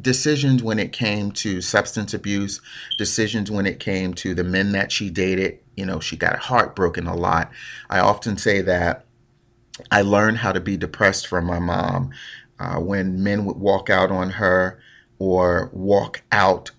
decisions 0.00 0.62
when 0.62 0.78
it 0.78 0.92
came 0.92 1.32
to 1.32 1.60
substance 1.60 2.14
abuse, 2.14 2.60
decisions 2.98 3.50
when 3.50 3.66
it 3.66 3.80
came 3.80 4.14
to 4.14 4.34
the 4.34 4.44
men 4.44 4.70
that 4.72 4.92
she 4.92 5.10
dated. 5.10 5.58
You 5.76 5.86
know, 5.86 5.98
she 5.98 6.16
got 6.16 6.38
heartbroken 6.38 7.08
a 7.08 7.16
lot. 7.16 7.50
I 7.90 7.98
often 7.98 8.36
say 8.36 8.60
that 8.60 9.03
I 9.90 10.02
learned 10.02 10.38
how 10.38 10.52
to 10.52 10.60
be 10.60 10.76
depressed 10.76 11.26
from 11.26 11.44
my 11.46 11.58
mom. 11.58 12.10
Uh, 12.58 12.76
when 12.76 13.22
men 13.22 13.44
would 13.44 13.56
walk 13.56 13.90
out 13.90 14.10
on 14.10 14.30
her 14.30 14.80
or 15.18 15.70
walk 15.72 16.22
out 16.30 16.70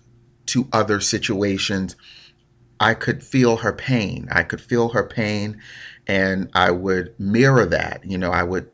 to 0.46 0.68
other 0.72 1.00
situations, 1.00 1.96
I 2.80 2.94
could 2.94 3.22
feel 3.22 3.58
her 3.58 3.72
pain. 3.72 4.28
I 4.30 4.42
could 4.42 4.60
feel 4.60 4.90
her 4.90 5.04
pain 5.04 5.60
and 6.06 6.50
I 6.54 6.70
would 6.70 7.18
mirror 7.18 7.66
that. 7.66 8.02
You 8.04 8.18
know, 8.18 8.30
I 8.30 8.42
would 8.42 8.70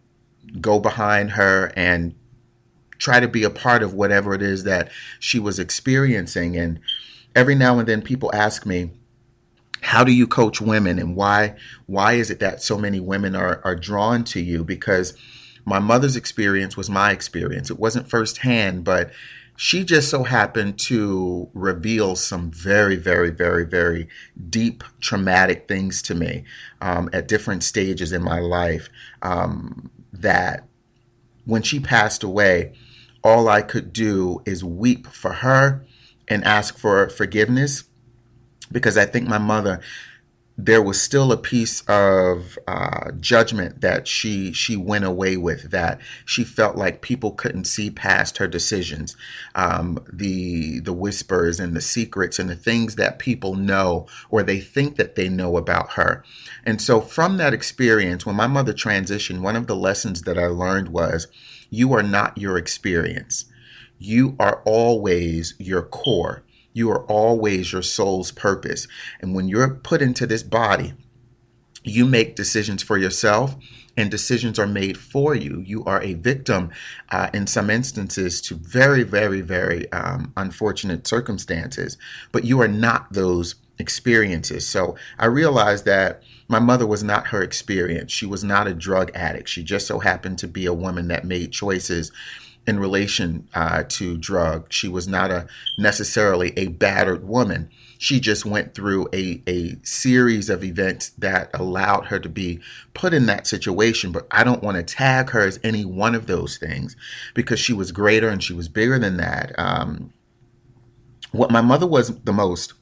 go 0.61 0.79
behind 0.79 1.33
her 1.33 1.73
and 1.77 2.15
try 2.99 3.21
to 3.21 3.29
be 3.29 3.43
a 3.43 3.51
part 3.51 3.83
of 3.83 3.95
whatever 3.95 4.35
it 4.35 4.43
is 4.43 4.65
that 4.65 4.91
she 5.19 5.39
was 5.39 5.59
experiencing. 5.59 6.57
And 6.57 6.81
every 7.35 7.55
now 7.55 7.79
and 7.79 7.89
then 7.89 8.03
people 8.03 8.31
ask 8.35 8.67
me, 8.67 8.91
how 9.83 10.05
do 10.05 10.13
you 10.13 10.27
coach 10.27 10.61
women 10.61 10.99
and 10.99 11.17
why 11.17 11.55
why 11.87 12.15
is 12.15 12.31
it 12.31 12.41
that 12.41 12.63
so 12.63 12.79
many 12.79 13.01
women 13.01 13.35
are 13.37 13.61
are 13.65 13.77
drawn 13.77 14.25
to 14.25 14.41
you? 14.41 14.65
Because 14.65 15.15
my 15.65 15.79
mother's 15.79 16.17
experience 16.17 16.77
was 16.77 16.89
my 16.89 17.11
experience. 17.11 17.71
It 17.71 17.79
wasn't 17.79 18.09
firsthand 18.09 18.85
but 18.85 19.11
she 19.57 19.85
just 19.85 20.09
so 20.09 20.25
happened 20.25 20.79
to 20.79 21.49
reveal 21.53 22.17
some 22.17 22.51
very 22.51 22.97
very 22.97 23.31
very 23.31 23.65
very 23.65 24.09
deep 24.49 24.83
traumatic 25.01 25.69
things 25.69 26.01
to 26.03 26.15
me 26.15 26.45
um, 26.81 27.11
at 27.13 27.29
different 27.29 27.63
stages 27.63 28.13
in 28.13 28.23
my 28.23 28.39
life 28.39 28.89
um, 29.21 29.91
that 30.13 30.67
when 31.45 31.63
she 31.63 31.79
passed 31.79 32.23
away 32.23 32.73
all 33.23 33.49
i 33.49 33.63
could 33.63 33.93
do 33.93 34.43
is 34.45 34.65
weep 34.65 35.07
for 35.07 35.33
her 35.33 35.85
and 36.29 36.45
ask 36.45 36.79
for 36.79 37.09
forgiveness 37.09 37.85
because 38.73 38.97
I 38.97 39.07
think 39.07 39.29
my 39.29 39.39
mother 39.39 39.81
there 40.59 40.83
was 40.83 41.01
still 41.01 41.33
a 41.33 41.37
piece 41.37 41.81
of 41.83 42.59
uh, 42.69 43.11
judgment 43.21 43.81
that 43.81 44.07
she 44.07 44.53
she 44.53 44.77
went 44.77 45.05
away 45.05 45.37
with 45.37 45.71
that 45.71 45.99
she 46.25 46.45
felt 46.45 46.77
like 46.77 47.01
people 47.01 47.33
couldn't 47.33 47.65
see 47.65 47.91
past 47.91 48.37
her 48.37 48.47
decisions. 48.47 49.17
Um, 49.55 50.05
the 50.13 50.81
the 50.81 50.93
whispers 50.93 51.59
and 51.59 51.75
the 51.75 51.81
secrets 51.81 52.39
and 52.39 52.51
the 52.51 52.57
things 52.57 52.97
that 52.97 53.19
people 53.19 53.55
know 53.55 54.07
or 54.31 54.43
they 54.43 54.61
think 54.61 54.97
that 54.97 55.15
they 55.15 55.29
know 55.29 55.57
about 55.57 55.93
her. 55.93 56.23
And 56.65 56.81
so 56.81 57.01
from 57.01 57.39
that 57.39 57.55
experience 57.55 58.27
when 58.27 58.37
my 58.37 58.47
mother 58.47 58.75
transitioned 58.75 59.41
one 59.41 59.57
of 59.57 59.67
the 59.67 59.77
lessons 59.77 60.23
that 60.23 60.39
I 60.39 60.47
learned 60.47 60.91
was 60.91 61.29
you 61.71 61.93
are 61.95 62.03
not 62.03 62.37
your 62.37 62.59
experience. 62.59 63.47
You 63.99 64.37
are 64.39 64.63
always 64.67 65.55
your 65.59 65.83
core 65.83 66.43
you 66.73 66.91
are 66.91 67.05
always 67.05 67.73
your 67.73 67.83
soul's 67.83 68.31
purpose. 68.31 68.89
And 69.21 69.35
when 69.35 69.49
you're 69.49 69.75
put 69.75 70.03
into 70.03 70.27
this 70.27 70.43
body, 70.43 70.95
you 71.85 72.07
make 72.07 72.37
decisions 72.37 72.83
for 72.83 72.97
yourself 72.97 73.57
and 73.97 74.11
decisions 74.11 74.59
are 74.59 74.67
made 74.67 74.97
for 74.97 75.35
you. 75.35 75.61
You 75.61 75.85
are 75.85 76.03
a 76.03 76.15
victim 76.15 76.71
uh, 77.11 77.29
in 77.35 77.47
some 77.47 77.69
instances 77.69 78.41
to 78.43 78.55
very, 78.55 79.03
very, 79.03 79.41
very 79.41 79.91
um, 79.93 80.33
unfortunate 80.37 81.07
circumstances, 81.07 81.99
but 82.31 82.45
you 82.45 82.61
are 82.61 82.69
not 82.69 83.13
those 83.13 83.57
experiences. 83.79 84.67
So 84.67 84.97
I 85.19 85.27
realized 85.27 85.85
that 85.87 86.23
my 86.49 86.59
mother 86.59 86.87
was 86.87 87.03
not 87.03 87.29
her 87.29 87.43
experience. 87.43 88.13
She 88.13 88.27
was 88.27 88.45
not 88.45 88.67
a 88.67 88.75
drug 88.75 89.11
addict. 89.15 89.49
She 89.49 89.63
just 89.63 89.87
so 89.87 89.99
happened 89.99 90.39
to 90.39 90.49
be 90.49 90.67
a 90.67 90.73
woman 90.73 91.09
that 91.09 91.25
made 91.25 91.53
choices 91.53 92.13
in 92.67 92.79
relation 92.79 93.49
uh, 93.55 93.83
to 93.89 94.17
drug. 94.17 94.73
She 94.73 94.89
was 94.89 95.09
not 95.09 95.31
a 95.31 95.47
necessarily 95.79 96.53
a 96.57 96.69
battered 96.69 97.27
woman. 97.27 97.71
She 97.99 98.21
just 98.21 98.45
went 98.45 98.75
through 98.75 99.09
a, 99.13 99.43
a 99.47 99.77
series 99.83 100.49
of 100.49 100.65
events 100.65 101.11
that 101.11 101.51
allowed 101.55 102.07
her 102.07 102.19
to 102.19 102.29
be 102.29 102.61
put 102.95 103.15
in 103.15 103.27
that 103.27 103.47
situation. 103.47 104.13
But 104.13 104.27
I 104.31 104.45
don't 104.45 104.63
want 104.63 104.77
to 104.77 104.83
tag 104.83 105.31
her 105.31 105.41
as 105.41 105.61
any 105.63 105.85
one 105.85 106.15
of 106.15 106.27
those 106.27 106.57
things 106.57 106.97
because 107.35 107.61
she 107.61 107.73
was 107.73 107.93
greater 107.93 108.29
and 108.29 108.43
she 108.43 108.55
was 108.55 108.69
bigger 108.69 108.99
than 108.99 109.17
that. 109.19 109.53
Um, 109.59 110.13
what 111.33 111.51
my 111.51 111.61
mother 111.61 111.87
was 111.87 112.17
the 112.21 112.33
most, 112.33 112.75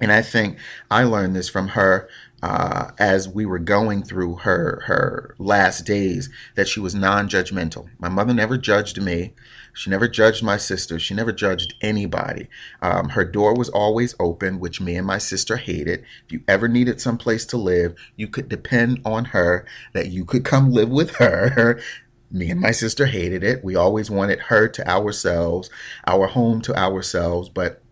and 0.00 0.12
I 0.12 0.22
think 0.22 0.58
I 0.90 1.04
learned 1.04 1.34
this 1.34 1.48
from 1.48 1.68
her 1.68 2.08
uh, 2.42 2.90
as 2.98 3.28
we 3.28 3.46
were 3.46 3.58
going 3.58 4.02
through 4.02 4.36
her 4.36 4.82
her 4.86 5.34
last 5.38 5.86
days 5.86 6.28
that 6.54 6.68
she 6.68 6.80
was 6.80 6.94
non-judgmental. 6.94 7.88
My 7.98 8.08
mother 8.08 8.34
never 8.34 8.56
judged 8.56 9.00
me. 9.00 9.32
She 9.72 9.90
never 9.90 10.08
judged 10.08 10.42
my 10.42 10.56
sister. 10.56 10.98
She 10.98 11.12
never 11.12 11.32
judged 11.32 11.74
anybody. 11.82 12.48
Um, 12.80 13.10
her 13.10 13.24
door 13.24 13.54
was 13.54 13.68
always 13.68 14.14
open, 14.18 14.58
which 14.58 14.80
me 14.80 14.96
and 14.96 15.06
my 15.06 15.18
sister 15.18 15.56
hated. 15.56 16.04
If 16.24 16.32
you 16.32 16.40
ever 16.48 16.68
needed 16.68 17.00
some 17.00 17.18
place 17.18 17.44
to 17.46 17.56
live, 17.56 17.94
you 18.16 18.28
could 18.28 18.48
depend 18.48 19.00
on 19.04 19.26
her 19.26 19.66
that 19.92 20.08
you 20.08 20.24
could 20.24 20.44
come 20.44 20.70
live 20.70 20.88
with 20.88 21.16
her. 21.16 21.78
me 22.30 22.50
and 22.50 22.60
my 22.60 22.70
sister 22.70 23.06
hated 23.06 23.44
it. 23.44 23.62
We 23.64 23.76
always 23.76 24.10
wanted 24.10 24.40
her 24.40 24.68
to 24.68 24.88
ourselves, 24.88 25.70
our 26.06 26.26
home 26.26 26.60
to 26.62 26.74
ourselves, 26.74 27.48
but 27.48 27.82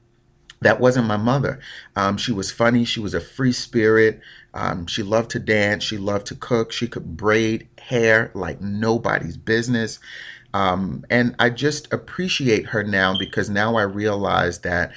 that 0.64 0.80
wasn't 0.80 1.06
my 1.06 1.16
mother. 1.16 1.60
Um, 1.94 2.16
she 2.16 2.32
was 2.32 2.50
funny. 2.50 2.84
She 2.84 3.00
was 3.00 3.14
a 3.14 3.20
free 3.20 3.52
spirit. 3.52 4.20
Um, 4.52 4.86
she 4.86 5.02
loved 5.02 5.30
to 5.30 5.38
dance. 5.38 5.84
She 5.84 5.98
loved 5.98 6.26
to 6.26 6.34
cook. 6.34 6.72
She 6.72 6.88
could 6.88 7.16
braid 7.16 7.68
hair 7.78 8.30
like 8.34 8.60
nobody's 8.60 9.36
business. 9.36 10.00
Um, 10.54 11.04
and 11.10 11.34
I 11.38 11.50
just 11.50 11.92
appreciate 11.92 12.66
her 12.66 12.82
now 12.82 13.16
because 13.18 13.50
now 13.50 13.76
I 13.76 13.82
realize 13.82 14.60
that 14.60 14.92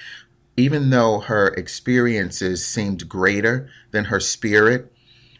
even 0.55 0.89
though 0.89 1.19
her 1.19 1.47
experiences 1.49 2.65
seemed 2.65 3.09
greater 3.09 3.69
than 3.91 4.05
her 4.05 4.19
spirit, 4.19 4.91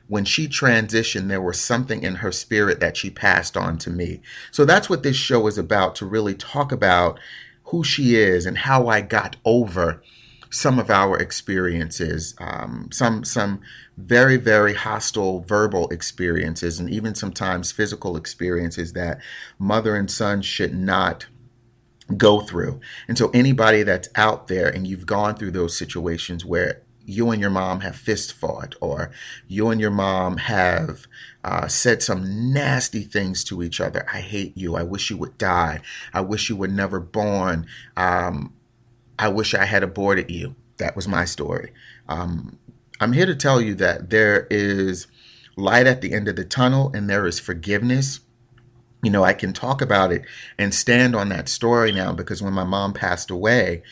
when 0.08 0.26
she 0.26 0.48
transitioned, 0.48 1.28
there 1.28 1.42
was 1.42 1.60
something 1.60 2.04
in 2.04 2.16
her 2.16 2.32
spirit 2.32 2.80
that 2.80 2.98
she 2.98 3.10
passed 3.10 3.58
on 3.58 3.78
to 3.80 3.90
me. 3.90 4.22
So 4.52 4.66
that's 4.66 4.90
what 4.90 5.04
this 5.04 5.18
show 5.18 5.48
is 5.48 5.58
about 5.58 5.96
to 5.96 6.06
really 6.06 6.34
talk 6.36 6.72
about 6.72 7.20
who 7.66 7.84
she 7.84 8.16
is 8.16 8.46
and 8.46 8.58
how 8.60 8.88
I 8.88 9.02
got 9.02 9.36
over 9.44 10.02
some 10.50 10.80
of 10.80 10.89
our 10.89 11.18
experiences, 11.18 12.36
um, 12.39 12.89
some 12.92 13.24
some 13.24 13.62
very 13.98 14.38
very 14.38 14.74
hostile 14.74 15.42
verbal 15.42 15.88
experiences, 15.89 16.80
and 16.80 16.89
even 16.89 17.16
sometimes 17.16 17.72
physical 17.72 18.18
experiences 18.18 18.94
that 18.94 19.20
mother 19.60 19.96
and 19.96 20.10
son 20.10 20.42
should 20.42 20.74
not 20.74 21.27
go 22.16 22.42
through. 22.42 22.80
And 23.08 23.18
so 23.18 23.30
anybody 23.34 23.84
that's 23.84 24.10
out 24.16 24.48
there 24.48 24.70
and 24.70 24.88
you've 24.88 25.06
gone 25.06 25.36
through 25.36 25.51
those 25.51 25.77
situations 25.77 26.46
where 26.46 26.82
you 27.08 27.32
and 27.32 27.42
your 27.42 27.50
mom 27.50 27.80
have 27.80 27.96
fist 27.96 28.34
fought, 28.34 28.75
or 28.82 29.12
you 29.48 29.70
and 29.70 29.80
your 29.80 29.92
mom 29.92 30.38
have 30.38 31.08
uh, 31.44 31.68
said 31.68 32.04
some 32.04 32.51
nasty 32.51 33.01
things 33.01 33.46
to 33.46 33.63
each 33.63 33.80
other. 33.80 34.06
I 34.12 34.20
hate 34.20 34.58
you. 34.58 34.75
I 34.75 34.84
wish 34.84 35.10
you 35.10 35.18
would 35.18 35.38
die. 35.38 35.80
I 36.13 36.20
wish 36.20 36.50
you 36.50 36.58
were 36.58 36.68
never 36.68 37.00
born. 37.00 37.66
Um, 37.96 38.54
I 39.20 39.30
wish 39.30 39.54
I 39.54 39.66
had 39.66 39.84
aborted 39.84 40.30
you. 40.30 40.56
That 40.78 40.96
was 40.96 41.08
my 41.08 41.26
story. 41.26 41.72
Um, 42.08 42.60
I'm 43.00 43.14
here 43.14 43.26
to 43.26 43.36
tell 43.36 43.62
you 43.62 43.76
that 43.76 44.10
there 44.10 44.48
is 44.50 45.08
light 45.56 45.88
at 45.88 46.02
the 46.02 46.14
end 46.14 46.28
of 46.28 46.36
the 46.36 46.46
tunnel 46.46 46.92
and 46.94 47.10
there 47.10 47.26
is 47.26 47.40
forgiveness. 47.40 48.20
You 49.04 49.12
know, 49.12 49.24
I 49.24 49.34
can 49.34 49.54
talk 49.54 49.82
about 49.82 50.12
it 50.12 50.24
and 50.58 50.74
stand 50.74 51.16
on 51.16 51.30
that 51.30 51.50
story 51.50 51.92
now 51.92 52.14
because 52.14 52.42
when 52.42 52.54
my 52.54 52.64
mom 52.64 52.94
passed 52.94 53.30
away, 53.30 53.84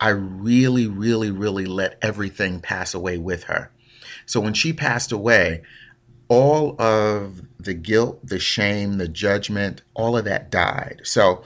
I 0.00 0.10
really, 0.10 0.86
really, 0.86 1.30
really 1.30 1.66
let 1.66 1.98
everything 2.02 2.60
pass 2.60 2.94
away 2.94 3.18
with 3.18 3.44
her. 3.44 3.70
So 4.26 4.40
when 4.40 4.54
she 4.54 4.72
passed 4.72 5.12
away, 5.12 5.62
all 6.28 6.80
of 6.80 7.42
the 7.58 7.74
guilt, 7.74 8.26
the 8.26 8.38
shame, 8.38 8.98
the 8.98 9.08
judgment, 9.08 9.82
all 9.94 10.16
of 10.16 10.24
that 10.24 10.50
died. 10.50 11.00
So 11.04 11.42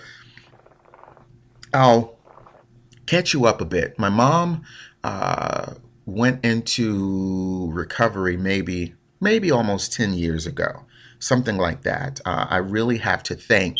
I'll 1.74 2.18
catch 3.06 3.32
you 3.34 3.46
up 3.46 3.60
a 3.60 3.64
bit. 3.64 3.98
My 3.98 4.08
mom 4.08 4.64
uh, 5.04 5.74
went 6.06 6.44
into 6.44 7.70
recovery 7.72 8.36
maybe 8.36 8.94
maybe 9.20 9.50
almost 9.50 9.92
10 9.92 10.14
years 10.14 10.46
ago, 10.46 10.84
something 11.18 11.56
like 11.56 11.82
that. 11.82 12.20
Uh, 12.24 12.46
I 12.48 12.58
really 12.58 12.98
have 12.98 13.22
to 13.24 13.34
thank 13.34 13.78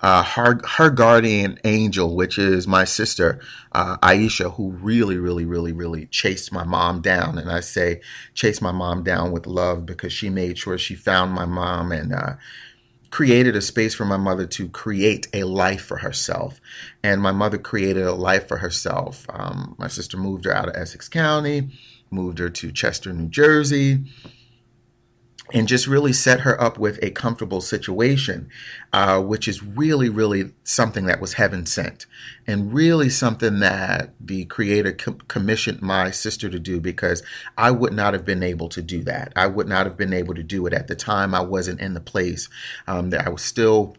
uh, 0.00 0.22
her, 0.22 0.60
her 0.76 0.90
guardian 0.90 1.58
angel, 1.64 2.14
which 2.14 2.38
is 2.38 2.68
my 2.68 2.84
sister, 2.84 3.40
uh, 3.72 3.96
Aisha, 3.98 4.54
who 4.54 4.70
really, 4.72 5.16
really, 5.16 5.44
really, 5.44 5.72
really 5.72 6.06
chased 6.06 6.52
my 6.52 6.64
mom 6.64 7.00
down. 7.00 7.38
And 7.38 7.50
I 7.50 7.60
say 7.60 8.00
chased 8.34 8.62
my 8.62 8.72
mom 8.72 9.02
down 9.04 9.32
with 9.32 9.46
love 9.46 9.86
because 9.86 10.12
she 10.12 10.28
made 10.30 10.58
sure 10.58 10.78
she 10.78 10.94
found 10.94 11.32
my 11.32 11.46
mom 11.46 11.92
and 11.92 12.12
uh, 12.14 12.34
created 13.16 13.56
a 13.56 13.62
space 13.62 13.94
for 13.94 14.04
my 14.04 14.18
mother 14.18 14.44
to 14.44 14.68
create 14.68 15.26
a 15.32 15.42
life 15.44 15.80
for 15.80 15.96
herself. 15.96 16.60
And 17.02 17.22
my 17.22 17.32
mother 17.32 17.56
created 17.56 18.04
a 18.04 18.12
life 18.12 18.46
for 18.46 18.58
herself. 18.58 19.24
Um, 19.30 19.74
my 19.78 19.88
sister 19.88 20.18
moved 20.18 20.44
her 20.44 20.54
out 20.54 20.68
of 20.68 20.76
Essex 20.76 21.08
County, 21.08 21.70
moved 22.10 22.38
her 22.38 22.50
to 22.50 22.70
Chester, 22.70 23.14
New 23.14 23.28
Jersey 23.28 24.04
and 25.52 25.68
just 25.68 25.86
really 25.86 26.12
set 26.12 26.40
her 26.40 26.60
up 26.60 26.78
with 26.78 26.98
a 27.02 27.10
comfortable 27.10 27.60
situation, 27.60 28.48
uh, 28.92 29.20
which 29.22 29.46
is 29.46 29.62
really, 29.62 30.08
really 30.08 30.52
something 30.64 31.06
that 31.06 31.20
was 31.20 31.34
heaven 31.34 31.66
sent, 31.66 32.06
and 32.46 32.72
really 32.72 33.08
something 33.08 33.60
that 33.60 34.12
the 34.20 34.44
Creator 34.46 34.92
com- 34.92 35.18
commissioned 35.28 35.82
my 35.82 36.10
sister 36.10 36.48
to 36.48 36.58
do 36.58 36.80
because 36.80 37.22
I 37.56 37.70
would 37.70 37.92
not 37.92 38.12
have 38.12 38.24
been 38.24 38.42
able 38.42 38.68
to 38.70 38.82
do 38.82 39.02
that. 39.04 39.32
I 39.36 39.46
would 39.46 39.68
not 39.68 39.86
have 39.86 39.96
been 39.96 40.12
able 40.12 40.34
to 40.34 40.42
do 40.42 40.66
it 40.66 40.72
at 40.72 40.88
the 40.88 40.96
time. 40.96 41.34
I 41.34 41.42
wasn't 41.42 41.80
in 41.80 41.94
the 41.94 42.00
place 42.00 42.48
um, 42.86 43.10
that 43.10 43.26
I 43.26 43.30
was 43.30 43.42
still 43.42 43.96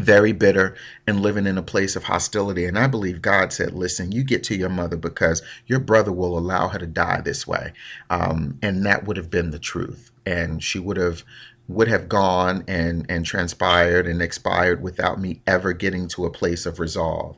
very 0.00 0.32
bitter 0.32 0.74
and 1.06 1.20
living 1.20 1.46
in 1.46 1.56
a 1.56 1.62
place 1.62 1.94
of 1.94 2.02
hostility. 2.02 2.64
And 2.64 2.76
I 2.76 2.88
believe 2.88 3.22
God 3.22 3.52
said, 3.52 3.74
Listen, 3.74 4.10
you 4.10 4.24
get 4.24 4.42
to 4.44 4.56
your 4.56 4.68
mother 4.68 4.96
because 4.96 5.40
your 5.66 5.78
brother 5.78 6.10
will 6.10 6.36
allow 6.36 6.66
her 6.66 6.80
to 6.80 6.86
die 6.86 7.20
this 7.20 7.46
way. 7.46 7.72
Um, 8.10 8.58
and 8.60 8.84
that 8.86 9.04
would 9.04 9.16
have 9.16 9.30
been 9.30 9.52
the 9.52 9.60
truth 9.60 10.10
and 10.26 10.62
she 10.62 10.78
would 10.78 10.96
have 10.96 11.24
would 11.66 11.88
have 11.88 12.08
gone 12.08 12.64
and 12.68 13.06
and 13.08 13.24
transpired 13.24 14.06
and 14.06 14.20
expired 14.20 14.82
without 14.82 15.20
me 15.20 15.40
ever 15.46 15.72
getting 15.72 16.08
to 16.08 16.24
a 16.24 16.30
place 16.30 16.66
of 16.66 16.78
resolve. 16.78 17.36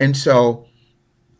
And 0.00 0.16
so 0.16 0.66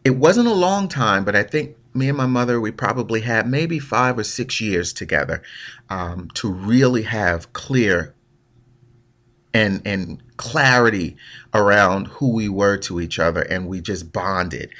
it 0.04 0.16
wasn't 0.16 0.48
a 0.48 0.54
long 0.54 0.88
time, 0.88 1.24
but 1.24 1.34
I 1.34 1.42
think 1.42 1.76
me 1.94 2.08
and 2.08 2.16
my 2.16 2.26
mother 2.26 2.61
we 2.61 2.70
probably 2.70 3.22
had 3.22 3.48
maybe 3.48 3.78
five 3.78 4.18
or 4.18 4.24
six 4.24 4.61
years 4.61 4.92
together 4.92 5.42
um, 5.90 6.28
to 6.34 6.50
really 6.50 7.02
have 7.02 7.52
clear 7.52 8.14
and 9.52 9.82
and 9.84 10.22
clarity 10.37 11.16
around 11.52 12.06
who 12.06 12.32
we 12.32 12.48
were 12.48 12.76
to 12.76 13.00
each 13.00 13.18
other, 13.18 13.42
and 13.42 13.66
we 13.66 13.80
just 13.80 14.12
bonded. 14.12 14.70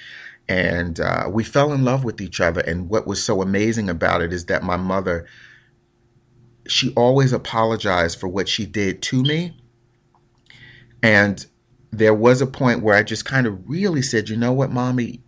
And 0.49 0.99
uh, 0.99 1.29
we 1.31 1.45
fell 1.45 1.75
in 1.75 1.85
love 1.85 2.05
with 2.05 2.23
each 2.23 2.41
other. 2.41 2.63
And 2.63 2.89
what 2.89 3.07
was 3.07 3.23
so 3.23 3.43
amazing 3.43 3.91
about 3.91 4.23
it 4.23 4.33
is 4.33 4.47
that 4.47 4.63
my 4.63 4.77
mother 4.77 5.27
she 6.69 6.93
always 6.95 7.33
apologized 7.33 8.19
for 8.21 8.29
what 8.29 8.49
she 8.49 8.67
did 8.67 9.03
to 9.03 9.23
me. 9.23 9.57
And 11.03 11.45
there 11.91 12.15
was 12.15 12.41
a 12.41 12.47
point 12.47 12.83
where 12.83 12.97
I 12.97 13.03
just 13.03 13.25
kind 13.25 13.47
of 13.47 13.69
really 13.69 14.03
said, 14.03 14.29
you 14.29 14.37
know 14.37 14.53
what, 14.53 14.71
mommy, 14.71 15.23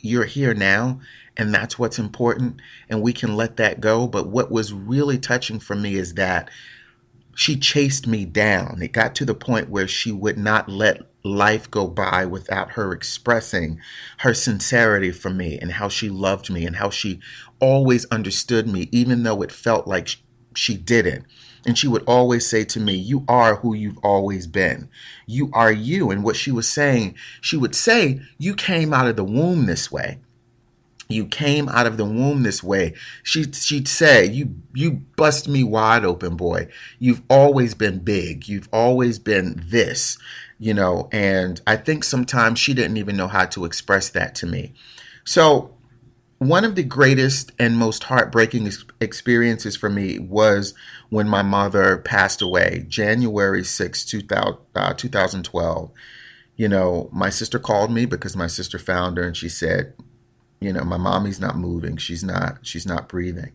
you're 0.00 0.24
here 0.24 0.54
now, 0.54 1.00
and 1.36 1.54
that's 1.54 1.78
what's 1.78 1.98
important, 1.98 2.60
and 2.88 3.02
we 3.02 3.12
can 3.12 3.36
let 3.36 3.56
that 3.56 3.80
go. 3.80 4.06
But 4.06 4.28
what 4.28 4.50
was 4.50 4.72
really 4.72 5.18
touching 5.18 5.60
for 5.60 5.76
me 5.76 5.94
is 5.94 6.14
that 6.14 6.50
she 7.34 7.56
chased 7.56 8.06
me 8.06 8.24
down. 8.24 8.82
It 8.82 8.92
got 8.92 9.14
to 9.16 9.24
the 9.24 9.34
point 9.34 9.70
where 9.70 9.88
she 9.88 10.12
would 10.12 10.36
not 10.36 10.68
let 10.68 11.02
life 11.24 11.70
go 11.70 11.86
by 11.86 12.26
without 12.26 12.72
her 12.72 12.92
expressing 12.92 13.80
her 14.18 14.34
sincerity 14.34 15.12
for 15.12 15.30
me 15.30 15.58
and 15.58 15.72
how 15.72 15.88
she 15.88 16.10
loved 16.10 16.50
me 16.50 16.66
and 16.66 16.76
how 16.76 16.90
she 16.90 17.20
always 17.60 18.04
understood 18.06 18.66
me, 18.66 18.88
even 18.92 19.22
though 19.22 19.40
it 19.42 19.52
felt 19.52 19.86
like 19.86 20.16
she 20.54 20.76
didn't. 20.76 21.24
And 21.64 21.78
she 21.78 21.86
would 21.86 22.02
always 22.04 22.46
say 22.46 22.64
to 22.64 22.80
me, 22.80 22.94
You 22.94 23.24
are 23.28 23.56
who 23.56 23.74
you've 23.74 23.98
always 23.98 24.46
been. 24.46 24.88
You 25.26 25.50
are 25.52 25.72
you. 25.72 26.10
And 26.10 26.24
what 26.24 26.36
she 26.36 26.50
was 26.50 26.68
saying, 26.68 27.14
she 27.40 27.56
would 27.56 27.74
say, 27.74 28.20
You 28.38 28.54
came 28.54 28.92
out 28.92 29.06
of 29.06 29.16
the 29.16 29.24
womb 29.24 29.66
this 29.66 29.90
way. 29.90 30.18
You 31.08 31.26
came 31.26 31.68
out 31.68 31.86
of 31.86 31.98
the 31.98 32.04
womb 32.04 32.42
this 32.42 32.62
way. 32.62 32.94
She, 33.22 33.44
she'd 33.52 33.86
say, 33.86 34.26
You 34.26 34.56
you 34.74 35.02
bust 35.16 35.48
me 35.48 35.62
wide 35.62 36.04
open, 36.04 36.36
boy. 36.36 36.68
You've 36.98 37.22
always 37.30 37.74
been 37.74 38.00
big. 38.00 38.48
You've 38.48 38.68
always 38.72 39.18
been 39.18 39.62
this, 39.64 40.18
you 40.58 40.74
know. 40.74 41.08
And 41.12 41.60
I 41.66 41.76
think 41.76 42.02
sometimes 42.02 42.58
she 42.58 42.74
didn't 42.74 42.96
even 42.96 43.16
know 43.16 43.28
how 43.28 43.46
to 43.46 43.64
express 43.64 44.08
that 44.10 44.34
to 44.36 44.46
me. 44.46 44.72
So 45.24 45.71
one 46.42 46.64
of 46.64 46.74
the 46.74 46.82
greatest 46.82 47.52
and 47.58 47.76
most 47.76 48.04
heartbreaking 48.04 48.70
experiences 49.00 49.76
for 49.76 49.88
me 49.88 50.18
was 50.18 50.74
when 51.08 51.28
my 51.28 51.42
mother 51.42 51.98
passed 51.98 52.42
away, 52.42 52.84
January 52.88 53.62
6, 53.62 54.04
2000, 54.04 54.58
uh, 54.74 54.94
2012. 54.94 55.90
You 56.56 56.68
know, 56.68 57.08
my 57.12 57.30
sister 57.30 57.58
called 57.58 57.92
me 57.92 58.06
because 58.06 58.36
my 58.36 58.46
sister 58.46 58.78
found 58.78 59.18
her 59.18 59.24
and 59.24 59.36
she 59.36 59.48
said, 59.48 59.94
you 60.60 60.72
know, 60.72 60.84
my 60.84 60.96
mommy's 60.96 61.40
not 61.40 61.56
moving. 61.56 61.96
She's 61.96 62.24
not, 62.24 62.58
she's 62.62 62.86
not 62.86 63.08
breathing. 63.08 63.52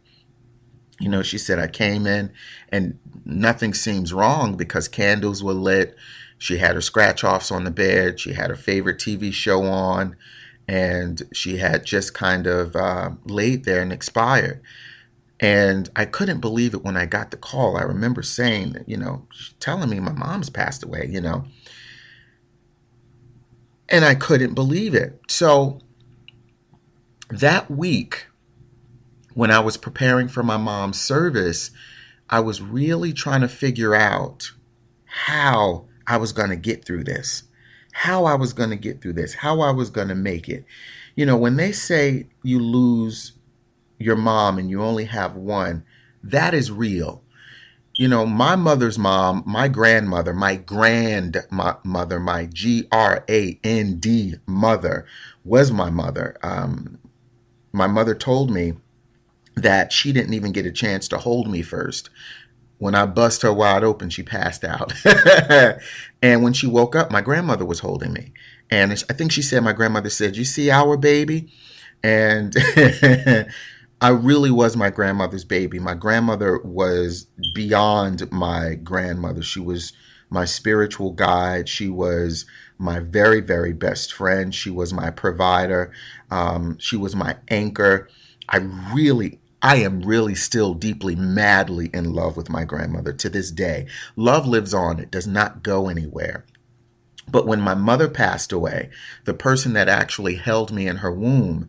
You 1.00 1.10
know, 1.10 1.22
she 1.22 1.38
said, 1.38 1.60
I 1.60 1.68
came 1.68 2.08
in 2.08 2.32
and 2.70 3.00
nothing 3.26 3.74
seems 3.74 4.14
wrong 4.14 4.56
because 4.56 4.88
candles 4.88 5.44
were 5.44 5.54
lit. 5.54 5.96
She 6.38 6.58
had 6.58 6.76
her 6.76 6.82
scratch 6.82 7.24
offs 7.24 7.52
on 7.52 7.66
the 7.66 7.72
bed. 7.72 8.20
She 8.20 8.34
had 8.34 8.50
her 8.50 8.56
favorite 8.56 8.98
TV 8.98 9.32
show 9.34 9.64
on 9.64 10.16
and 10.68 11.24
she 11.32 11.58
had 11.58 11.86
just 11.86 12.14
kind 12.14 12.46
of 12.46 12.76
uh, 12.76 13.12
laid 13.26 13.64
there 13.64 13.82
and 13.82 13.94
expired. 13.94 14.62
And 15.40 15.90
I 15.96 16.06
couldn't 16.06 16.42
believe 16.42 16.74
it 16.74 16.84
when 16.84 16.98
I 16.98 17.06
got 17.06 17.32
the 17.32 17.38
call. 17.38 17.78
I 17.78 17.84
remember 17.84 18.24
saying, 18.24 18.84
you 18.88 18.98
know, 18.98 19.28
telling 19.60 19.90
me 19.90 20.00
my 20.00 20.12
mom's 20.12 20.50
passed 20.50 20.84
away, 20.84 21.08
you 21.10 21.22
know. 21.22 21.46
And 23.88 24.04
I 24.04 24.16
couldn't 24.16 24.56
believe 24.56 24.94
it. 24.94 25.22
So 25.30 25.80
that 27.30 27.70
week, 27.70 28.28
when 29.36 29.52
I 29.52 29.60
was 29.60 29.78
preparing 29.78 30.28
for 30.28 30.44
my 30.44 30.58
mom's 30.58 31.00
service, 31.00 31.72
I 32.30 32.40
was 32.40 32.62
really 32.62 33.14
trying 33.14 33.42
to 33.42 33.48
figure 33.48 33.96
out 33.96 34.52
how 35.06 35.86
I 36.08 36.18
was 36.18 36.34
going 36.34 36.50
to 36.50 36.56
get 36.56 36.84
through 36.84 37.04
this 37.06 37.44
how 37.98 38.26
I 38.26 38.36
was 38.36 38.54
going 38.54 38.70
to 38.70 38.76
get 38.76 39.02
through 39.02 39.14
this, 39.14 39.34
how 39.34 39.60
I 39.62 39.72
was 39.72 39.90
going 39.90 40.10
to 40.10 40.16
make 40.16 40.48
it. 40.48 40.66
You 41.16 41.26
know, 41.26 41.36
when 41.36 41.56
they 41.56 41.72
say 41.72 42.28
you 42.44 42.60
lose 42.60 43.32
your 43.98 44.16
mom 44.16 44.60
and 44.60 44.70
you 44.70 44.84
only 44.84 45.06
have 45.06 45.36
one, 45.36 45.84
that 46.24 46.54
is 46.54 46.72
real. 46.72 47.24
You 47.96 48.08
know, 48.08 48.24
my 48.24 48.56
mother's 48.56 49.00
mom, 49.00 49.42
my 49.48 49.68
grandmother, 49.68 50.32
my 50.32 50.58
grandmother, 50.58 52.20
my 52.20 52.46
G 52.54 52.88
R 52.92 53.26
A 53.28 53.60
N 53.64 53.96
D 53.96 54.36
mother 54.46 55.08
was 55.44 55.72
my 55.72 55.90
mother. 55.90 56.38
Um, 56.44 57.00
my 57.72 57.88
mother 57.88 58.14
told 58.14 58.52
me 58.52 58.74
that 59.56 59.92
she 59.92 60.14
didn't 60.14 60.36
even 60.36 60.52
get 60.52 60.68
a 60.68 60.72
chance 60.72 61.08
to 61.08 61.18
hold 61.18 61.50
me 61.50 61.64
first 61.64 62.12
when 62.80 62.96
I 62.96 63.06
bust 63.06 63.42
her 63.42 63.54
wide 63.54 63.84
open, 63.84 64.10
she 64.10 64.24
passed 64.24 64.64
out. 64.64 64.94
and 66.22 66.44
when 66.44 66.54
she 66.54 66.68
woke 66.68 66.96
up, 66.96 67.12
my 67.12 67.22
grandmother 67.22 67.66
was 67.66 67.80
holding 67.80 68.14
me. 68.14 68.34
And 68.70 68.92
I 69.10 69.14
think 69.14 69.32
she 69.32 69.42
said, 69.42 69.64
my 69.64 69.74
grandmother 69.74 70.10
said, 70.10 70.38
You 70.38 70.46
see 70.46 70.70
our 70.70 70.98
baby? 70.98 71.52
And 72.04 72.56
I 74.02 74.10
really 74.10 74.52
was 74.52 74.78
my 74.78 74.92
grandmother's 74.92 75.44
baby. 75.44 75.80
My 75.80 75.96
grandmother 75.96 76.60
was 76.60 77.26
beyond 77.56 78.32
my 78.32 78.76
grandmother. 78.76 79.42
She 79.42 79.60
was 79.60 79.94
my 80.30 80.46
spiritual 80.46 81.12
guide. 81.12 81.68
She 81.68 81.90
was 81.90 82.46
my 82.78 83.00
very, 83.00 83.42
very 83.42 83.74
best 83.74 84.14
friend. 84.14 84.54
She 84.54 84.70
was 84.70 84.94
my 84.94 85.10
provider. 85.10 85.92
Um, 86.30 86.78
she 86.80 86.96
was 86.96 87.16
my 87.16 87.38
anchor. 87.48 88.08
I 88.50 88.58
really, 88.94 89.40
I 89.62 89.78
am 89.78 90.02
really 90.02 90.36
still 90.36 90.74
deeply, 90.74 91.16
madly 91.16 91.90
in 91.94 92.14
love 92.14 92.38
with 92.38 92.50
my 92.50 92.64
grandmother 92.64 93.14
to 93.14 93.30
this 93.30 93.52
day. 93.52 93.88
Love 94.16 94.48
lives 94.48 94.74
on, 94.74 95.00
it 95.00 95.12
does 95.12 95.28
not 95.28 95.64
go 95.64 95.90
anywhere. 95.90 96.46
But 97.30 97.48
when 97.48 97.60
my 97.60 97.74
mother 97.74 98.08
passed 98.08 98.52
away, 98.52 98.90
the 99.26 99.34
person 99.34 99.74
that 99.74 99.90
actually 99.90 100.36
held 100.36 100.72
me 100.72 100.88
in 100.88 100.98
her 100.98 101.12
womb, 101.12 101.68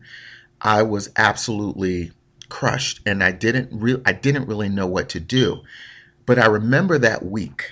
I 0.61 0.83
was 0.83 1.09
absolutely 1.17 2.11
crushed 2.47 3.01
and 3.05 3.23
I 3.23 3.31
didn't 3.31 3.69
re- 3.71 4.01
I 4.05 4.13
didn't 4.13 4.47
really 4.47 4.69
know 4.69 4.87
what 4.87 5.09
to 5.09 5.19
do. 5.19 5.61
But 6.25 6.39
I 6.39 6.45
remember 6.45 6.97
that 6.97 7.25
week 7.25 7.71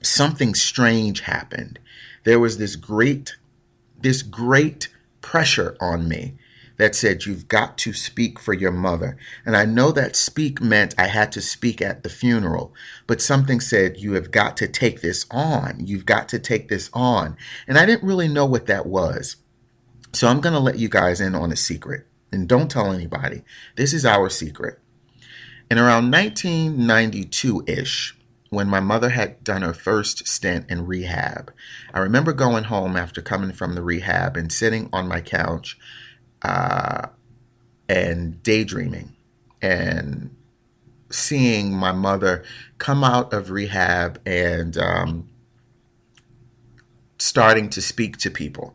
something 0.00 0.54
strange 0.54 1.20
happened. 1.20 1.78
There 2.24 2.40
was 2.40 2.58
this 2.58 2.76
great 2.76 3.36
this 4.00 4.22
great 4.22 4.88
pressure 5.20 5.76
on 5.80 6.08
me 6.08 6.36
that 6.78 6.94
said 6.94 7.26
you've 7.26 7.48
got 7.48 7.76
to 7.78 7.92
speak 7.92 8.38
for 8.38 8.54
your 8.54 8.72
mother. 8.72 9.18
And 9.44 9.56
I 9.56 9.64
know 9.66 9.92
that 9.92 10.16
speak 10.16 10.62
meant 10.62 10.94
I 10.96 11.08
had 11.08 11.30
to 11.32 11.40
speak 11.40 11.82
at 11.82 12.02
the 12.02 12.08
funeral, 12.08 12.72
but 13.06 13.20
something 13.20 13.60
said 13.60 13.98
you 13.98 14.14
have 14.14 14.30
got 14.30 14.56
to 14.58 14.68
take 14.68 15.02
this 15.02 15.26
on. 15.30 15.86
You've 15.86 16.06
got 16.06 16.28
to 16.30 16.38
take 16.38 16.68
this 16.68 16.88
on. 16.94 17.36
And 17.66 17.76
I 17.76 17.84
didn't 17.84 18.06
really 18.06 18.28
know 18.28 18.46
what 18.46 18.66
that 18.66 18.86
was. 18.86 19.36
So 20.12 20.28
I'm 20.28 20.40
going 20.40 20.54
to 20.54 20.60
let 20.60 20.78
you 20.78 20.88
guys 20.88 21.20
in 21.20 21.34
on 21.34 21.52
a 21.52 21.56
secret 21.56 22.06
and 22.32 22.48
don't 22.48 22.70
tell 22.70 22.92
anybody. 22.92 23.42
This 23.76 23.92
is 23.92 24.06
our 24.06 24.30
secret. 24.30 24.78
In 25.70 25.78
around 25.78 26.10
1992 26.10 27.64
ish, 27.66 28.16
when 28.50 28.68
my 28.68 28.80
mother 28.80 29.10
had 29.10 29.44
done 29.44 29.60
her 29.60 29.74
first 29.74 30.26
stint 30.26 30.70
in 30.70 30.86
rehab, 30.86 31.52
I 31.92 31.98
remember 31.98 32.32
going 32.32 32.64
home 32.64 32.96
after 32.96 33.20
coming 33.20 33.52
from 33.52 33.74
the 33.74 33.82
rehab 33.82 34.36
and 34.36 34.50
sitting 34.50 34.88
on 34.92 35.08
my 35.08 35.20
couch 35.20 35.76
uh, 36.42 37.08
and 37.88 38.42
daydreaming 38.42 39.14
and 39.62 40.34
seeing 41.10 41.72
my 41.72 41.92
mother 41.92 42.44
come 42.78 43.02
out 43.02 43.32
of 43.32 43.50
rehab 43.50 44.20
and 44.26 44.76
um, 44.76 45.28
starting 47.18 47.68
to 47.70 47.80
speak 47.80 48.16
to 48.18 48.30
people. 48.30 48.74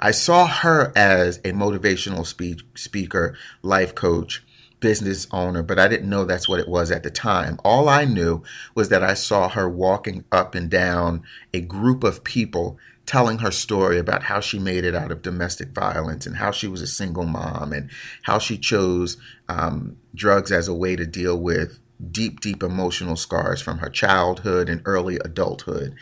I 0.00 0.10
saw 0.12 0.46
her 0.46 0.92
as 0.96 1.38
a 1.38 1.52
motivational 1.52 2.26
speech, 2.26 2.60
speaker, 2.74 3.36
life 3.62 3.94
coach, 3.94 4.44
business 4.80 5.26
owner, 5.32 5.62
but 5.62 5.78
I 5.78 5.88
didn't 5.88 6.08
know 6.08 6.24
that's 6.24 6.48
what 6.48 6.60
it 6.60 6.68
was 6.68 6.90
at 6.90 7.02
the 7.02 7.10
time. 7.10 7.58
All 7.64 7.88
I 7.88 8.04
knew 8.04 8.42
was 8.74 8.90
that 8.90 9.02
I 9.02 9.14
saw 9.14 9.48
her 9.48 9.68
walking 9.68 10.24
up 10.30 10.54
and 10.54 10.70
down 10.70 11.22
a 11.52 11.60
group 11.60 12.04
of 12.04 12.22
people 12.22 12.78
telling 13.08 13.38
her 13.38 13.50
story 13.50 13.98
about 13.98 14.22
how 14.22 14.38
she 14.38 14.58
made 14.58 14.84
it 14.84 14.94
out 14.94 15.10
of 15.10 15.22
domestic 15.22 15.70
violence 15.70 16.26
and 16.26 16.36
how 16.36 16.50
she 16.50 16.68
was 16.68 16.82
a 16.82 16.86
single 16.86 17.24
mom 17.24 17.72
and 17.72 17.88
how 18.24 18.38
she 18.38 18.58
chose 18.58 19.16
um, 19.48 19.96
drugs 20.14 20.52
as 20.52 20.68
a 20.68 20.74
way 20.74 20.94
to 20.94 21.06
deal 21.06 21.34
with 21.40 21.78
deep, 22.12 22.40
deep 22.40 22.62
emotional 22.62 23.16
scars 23.16 23.62
from 23.62 23.78
her 23.78 23.88
childhood 23.88 24.68
and 24.68 24.82
early 24.84 25.16
adulthood. 25.24 25.94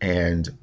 And 0.00 0.56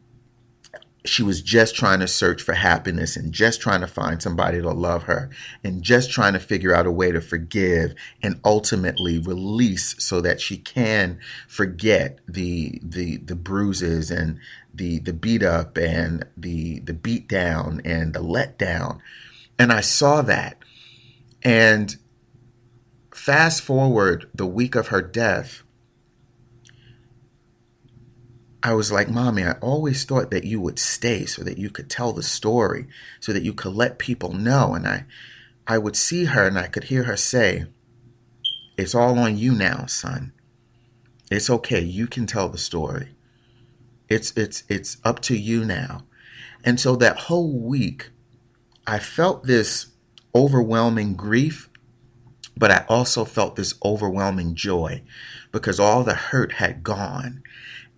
she 1.05 1.23
was 1.23 1.41
just 1.41 1.75
trying 1.75 1.99
to 1.99 2.07
search 2.07 2.41
for 2.41 2.53
happiness 2.53 3.15
and 3.15 3.33
just 3.33 3.59
trying 3.59 3.81
to 3.81 3.87
find 3.87 4.21
somebody 4.21 4.61
to 4.61 4.71
love 4.71 5.03
her 5.03 5.29
and 5.63 5.81
just 5.81 6.11
trying 6.11 6.33
to 6.33 6.39
figure 6.39 6.73
out 6.73 6.85
a 6.85 6.91
way 6.91 7.11
to 7.11 7.21
forgive 7.21 7.93
and 8.21 8.39
ultimately 8.43 9.17
release 9.17 9.95
so 9.99 10.21
that 10.21 10.41
she 10.41 10.57
can 10.57 11.19
forget 11.47 12.19
the 12.27 12.79
the 12.83 13.17
the 13.17 13.35
bruises 13.35 14.11
and 14.11 14.39
the 14.73 14.99
the 14.99 15.13
beat 15.13 15.43
up 15.43 15.77
and 15.77 16.25
the 16.37 16.79
the 16.79 16.93
beat 16.93 17.27
down 17.27 17.81
and 17.85 18.13
the 18.13 18.21
let 18.21 18.57
down 18.57 19.01
and 19.57 19.71
I 19.71 19.81
saw 19.81 20.21
that 20.21 20.57
and 21.43 21.95
fast 23.11 23.61
forward 23.61 24.29
the 24.33 24.45
week 24.45 24.75
of 24.75 24.87
her 24.87 25.01
death 25.01 25.63
I 28.61 28.73
was 28.73 28.91
like, 28.91 29.09
Mommy, 29.09 29.43
I 29.43 29.53
always 29.61 30.03
thought 30.03 30.31
that 30.31 30.43
you 30.43 30.59
would 30.59 30.79
stay 30.79 31.25
so 31.25 31.43
that 31.43 31.57
you 31.57 31.69
could 31.69 31.89
tell 31.89 32.11
the 32.11 32.23
story, 32.23 32.87
so 33.19 33.31
that 33.31 33.43
you 33.43 33.53
could 33.53 33.73
let 33.73 33.99
people 33.99 34.33
know. 34.33 34.73
And 34.73 34.85
I, 34.85 35.05
I 35.65 35.77
would 35.77 35.95
see 35.95 36.25
her 36.25 36.47
and 36.47 36.59
I 36.59 36.67
could 36.67 36.85
hear 36.85 37.03
her 37.03 37.15
say, 37.15 37.65
It's 38.77 38.93
all 38.93 39.17
on 39.17 39.37
you 39.37 39.53
now, 39.53 39.85
son. 39.85 40.33
It's 41.31 41.49
okay. 41.49 41.79
You 41.79 42.07
can 42.07 42.25
tell 42.25 42.49
the 42.49 42.57
story. 42.57 43.09
It's 44.09 44.31
it's 44.35 44.63
it's 44.69 44.97
up 45.03 45.21
to 45.23 45.37
you 45.37 45.63
now. 45.65 46.05
And 46.63 46.79
so 46.79 46.95
that 46.97 47.17
whole 47.17 47.57
week, 47.57 48.09
I 48.85 48.99
felt 48.99 49.45
this 49.45 49.87
overwhelming 50.35 51.15
grief, 51.15 51.69
but 52.57 52.71
I 52.71 52.85
also 52.89 53.25
felt 53.25 53.55
this 53.55 53.75
overwhelming 53.83 54.55
joy 54.55 55.03
because 55.51 55.79
all 55.79 56.03
the 56.03 56.15
hurt 56.15 56.53
had 56.53 56.83
gone 56.83 57.43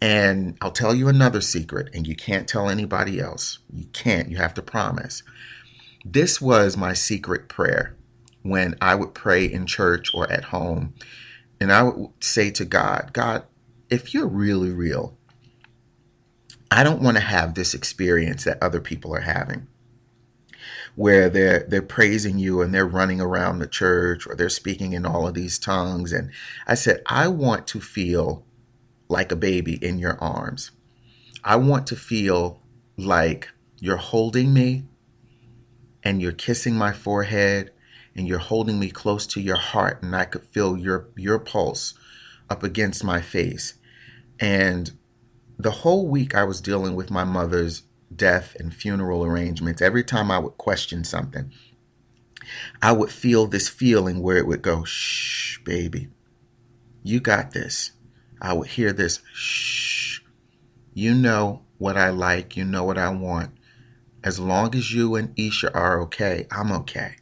and 0.02 0.58
I'll 0.62 0.71
tell 0.71 0.95
you 0.95 1.08
another 1.08 1.41
secret, 1.41 1.89
and 1.93 2.08
you 2.08 2.15
can't 2.15 2.47
tell 2.47 2.69
anybody 2.69 3.19
else. 3.19 3.60
You 3.71 3.86
can't, 3.93 4.30
you 4.30 4.38
have 4.38 4.56
to 4.56 4.63
promise. 4.63 5.21
This 6.04 6.41
was 6.41 6.76
my 6.76 6.93
secret 6.93 7.47
prayer 7.47 7.95
when 8.41 8.76
I 8.82 8.95
would 8.95 9.13
pray 9.13 9.45
in 9.45 9.67
church 9.67 10.10
or 10.15 10.30
at 10.32 10.45
home. 10.45 10.95
And 11.60 11.71
I 11.71 11.84
would 11.84 12.12
say 12.19 12.50
to 12.52 12.65
God, 12.65 13.12
God, 13.13 13.43
if 13.91 14.12
you're 14.13 14.28
really 14.28 14.71
real, 14.71 15.15
I 16.71 16.84
don't 16.84 17.01
want 17.01 17.17
to 17.17 17.21
have 17.21 17.53
this 17.53 17.73
experience 17.73 18.45
that 18.45 18.63
other 18.63 18.79
people 18.79 19.13
are 19.13 19.21
having 19.21 19.67
where 20.95 21.29
they're 21.29 21.65
they're 21.67 21.81
praising 21.81 22.38
you 22.38 22.62
and 22.62 22.73
they're 22.73 22.86
running 22.86 23.21
around 23.21 23.60
the 23.60 23.67
church 23.67 24.27
or 24.27 24.36
they're 24.36 24.49
speaking 24.49 24.93
in 24.93 25.05
all 25.05 25.27
of 25.27 25.34
these 25.34 25.57
tongues 25.60 26.12
and 26.12 26.31
I 26.67 26.75
said 26.75 27.01
I 27.05 27.27
want 27.27 27.67
to 27.67 27.79
feel 27.81 28.45
like 29.07 29.31
a 29.31 29.36
baby 29.36 29.73
in 29.84 29.99
your 29.99 30.17
arms. 30.21 30.71
I 31.43 31.57
want 31.57 31.88
to 31.88 31.95
feel 31.95 32.62
like 32.97 33.49
you're 33.79 33.97
holding 33.97 34.53
me 34.53 34.86
and 36.03 36.21
you're 36.21 36.31
kissing 36.31 36.75
my 36.75 36.93
forehead 36.93 37.71
and 38.15 38.27
you're 38.27 38.39
holding 38.39 38.79
me 38.79 38.89
close 38.89 39.25
to 39.27 39.41
your 39.41 39.57
heart 39.57 40.01
and 40.01 40.15
I 40.15 40.25
could 40.25 40.45
feel 40.45 40.77
your 40.77 41.10
your 41.15 41.39
pulse 41.39 41.93
up 42.49 42.63
against 42.63 43.03
my 43.03 43.21
face. 43.21 43.75
And 44.39 44.91
the 45.63 45.71
whole 45.71 46.08
week 46.08 46.36
I 46.36 46.43
was 46.43 46.62
dealing 46.62 46.95
with 46.95 47.12
my 47.12 47.24
mother's 47.24 47.84
death 48.13 48.56
and 48.60 48.74
funeral 48.74 49.24
arrangements. 49.24 49.82
Every 49.82 50.04
time 50.04 50.32
I 50.32 50.39
would 50.39 50.58
question 50.58 51.04
something, 51.04 51.52
I 52.82 52.91
would 52.91 53.12
feel 53.12 53.47
this 53.47 53.69
feeling 53.69 54.21
where 54.21 54.38
it 54.38 54.47
would 54.47 54.62
go, 54.62 54.84
shh, 54.84 55.60
baby, 55.60 56.10
you 57.04 57.19
got 57.19 57.52
this. 57.52 57.91
I 58.41 58.54
would 58.54 58.69
hear 58.69 58.91
this 58.91 59.19
shh. 59.34 60.19
You 60.93 61.13
know 61.13 61.62
what 61.78 61.97
I 61.97 62.10
like, 62.10 62.58
you 62.58 62.65
know 62.65 62.84
what 62.84 62.97
I 62.97 63.10
want. 63.10 63.52
As 64.24 64.39
long 64.39 64.76
as 64.76 64.93
you 64.93 65.15
and 65.15 65.34
Isha 65.38 65.74
are 65.74 66.00
okay, 66.02 66.47
I'm 66.52 66.71
okay. 66.71 67.15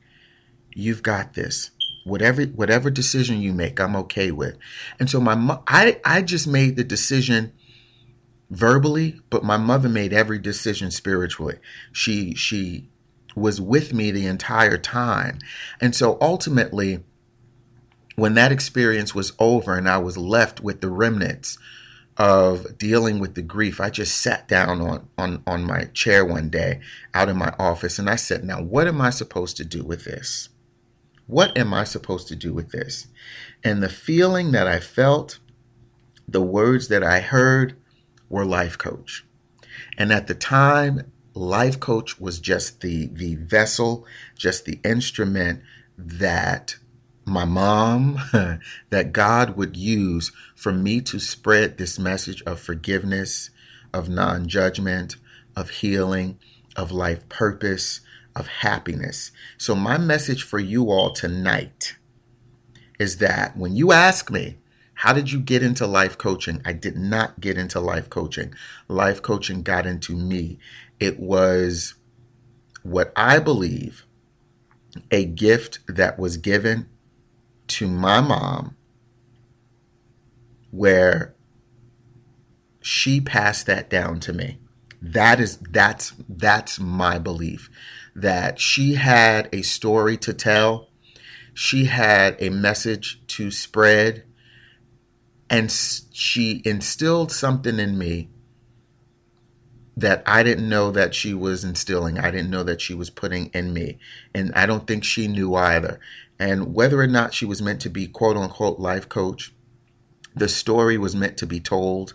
You've 0.73 1.03
got 1.03 1.33
this. 1.33 1.71
Whatever 2.05 2.43
whatever 2.43 2.89
decision 2.89 3.41
you 3.41 3.53
make, 3.53 3.79
I'm 3.79 3.95
okay 3.95 4.31
with. 4.31 4.57
And 4.99 5.09
so 5.09 5.19
my 5.19 5.59
I 5.67 5.99
I 6.03 6.21
just 6.21 6.47
made 6.47 6.75
the 6.75 6.83
decision 6.83 7.53
verbally, 8.49 9.21
but 9.29 9.43
my 9.43 9.57
mother 9.57 9.89
made 9.89 10.13
every 10.13 10.39
decision 10.39 10.91
spiritually. 10.91 11.59
She 11.91 12.33
she 12.35 12.89
was 13.35 13.61
with 13.61 13.93
me 13.93 14.11
the 14.11 14.25
entire 14.25 14.77
time. 14.77 15.39
And 15.79 15.95
so 15.95 16.17
ultimately 16.19 17.03
when 18.19 18.33
that 18.33 18.51
experience 18.51 19.15
was 19.15 19.33
over 19.39 19.77
and 19.77 19.87
I 19.87 19.97
was 19.97 20.17
left 20.17 20.59
with 20.61 20.81
the 20.81 20.89
remnants 20.89 21.57
of 22.17 22.77
dealing 22.77 23.19
with 23.19 23.35
the 23.35 23.41
grief, 23.41 23.79
I 23.79 23.89
just 23.89 24.17
sat 24.17 24.47
down 24.47 24.81
on, 24.81 25.07
on, 25.17 25.41
on 25.47 25.63
my 25.63 25.85
chair 25.93 26.25
one 26.25 26.49
day 26.49 26.81
out 27.13 27.29
in 27.29 27.37
my 27.37 27.53
office 27.57 27.97
and 27.97 28.09
I 28.09 28.17
said, 28.17 28.43
Now, 28.43 28.61
what 28.61 28.87
am 28.87 28.99
I 28.99 29.09
supposed 29.09 29.55
to 29.57 29.65
do 29.65 29.83
with 29.83 30.03
this? 30.03 30.49
What 31.27 31.57
am 31.57 31.73
I 31.73 31.83
supposed 31.85 32.27
to 32.27 32.35
do 32.35 32.53
with 32.53 32.71
this? 32.71 33.07
And 33.63 33.81
the 33.81 33.89
feeling 33.89 34.51
that 34.51 34.67
I 34.67 34.79
felt, 34.79 35.39
the 36.27 36.41
words 36.41 36.89
that 36.89 37.03
I 37.03 37.21
heard 37.21 37.77
were 38.29 38.45
life 38.45 38.77
coach. 38.77 39.25
And 39.97 40.11
at 40.11 40.27
the 40.27 40.35
time, 40.35 41.11
life 41.33 41.79
coach 41.79 42.19
was 42.19 42.39
just 42.39 42.81
the, 42.81 43.07
the 43.07 43.35
vessel, 43.35 44.05
just 44.35 44.65
the 44.65 44.79
instrument 44.83 45.61
that 45.97 46.77
my 47.25 47.45
mom, 47.45 48.19
that 48.89 49.11
God 49.11 49.55
would 49.55 49.77
use 49.77 50.31
for 50.55 50.71
me 50.71 51.01
to 51.01 51.19
spread 51.19 51.77
this 51.77 51.99
message 51.99 52.41
of 52.43 52.59
forgiveness, 52.59 53.49
of 53.93 54.09
non 54.09 54.47
judgment, 54.47 55.15
of 55.55 55.69
healing, 55.69 56.39
of 56.75 56.91
life 56.91 57.27
purpose, 57.29 58.01
of 58.35 58.47
happiness. 58.47 59.31
So, 59.57 59.75
my 59.75 59.97
message 59.97 60.43
for 60.43 60.59
you 60.59 60.89
all 60.91 61.11
tonight 61.11 61.95
is 62.99 63.17
that 63.17 63.55
when 63.57 63.75
you 63.75 63.91
ask 63.91 64.29
me, 64.31 64.57
how 64.99 65.13
did 65.13 65.31
you 65.31 65.39
get 65.39 65.63
into 65.63 65.87
life 65.87 66.17
coaching? 66.17 66.61
I 66.65 66.73
did 66.73 66.97
not 66.97 67.39
get 67.39 67.57
into 67.57 67.79
life 67.79 68.09
coaching. 68.09 68.53
Life 68.89 69.21
coaching 69.21 69.63
got 69.63 69.85
into 69.85 70.13
me. 70.13 70.59
It 70.99 71.21
was 71.21 71.93
what 72.83 73.13
I 73.15 73.39
believe 73.39 74.05
a 75.09 75.23
gift 75.23 75.79
that 75.87 76.19
was 76.19 76.35
given 76.35 76.89
to 77.67 77.87
my 77.87 78.19
mom 78.19 78.75
where 80.69 81.33
she 82.81 83.21
passed 83.21 83.67
that 83.67 83.89
down 83.89 84.19
to 84.19 84.33
me. 84.33 84.59
That 85.01 85.39
is 85.39 85.59
that's 85.59 86.11
that's 86.27 86.77
my 86.77 87.19
belief 87.19 87.69
that 88.17 88.59
she 88.59 88.95
had 88.95 89.47
a 89.53 89.61
story 89.61 90.17
to 90.17 90.33
tell. 90.33 90.89
She 91.53 91.85
had 91.85 92.35
a 92.39 92.49
message 92.49 93.21
to 93.27 93.49
spread 93.49 94.25
and 95.49 95.71
she 95.71 96.61
instilled 96.63 97.31
something 97.31 97.79
in 97.79 97.97
me 97.97 98.29
that 99.97 100.23
I 100.25 100.43
didn't 100.43 100.69
know 100.69 100.91
that 100.91 101.13
she 101.13 101.33
was 101.33 101.63
instilling. 101.63 102.17
I 102.17 102.31
didn't 102.31 102.51
know 102.51 102.63
that 102.63 102.79
she 102.79 102.93
was 102.93 103.09
putting 103.09 103.47
in 103.47 103.73
me. 103.73 103.97
And 104.33 104.53
I 104.53 104.65
don't 104.65 104.87
think 104.87 105.03
she 105.03 105.27
knew 105.27 105.55
either. 105.55 105.99
And 106.39 106.73
whether 106.73 107.01
or 107.01 107.07
not 107.07 107.33
she 107.33 107.45
was 107.45 107.61
meant 107.61 107.81
to 107.81 107.89
be 107.89 108.07
quote 108.07 108.37
unquote 108.37 108.79
life 108.79 109.09
coach, 109.09 109.53
the 110.35 110.47
story 110.47 110.97
was 110.97 111.15
meant 111.15 111.37
to 111.37 111.45
be 111.45 111.59
told. 111.59 112.13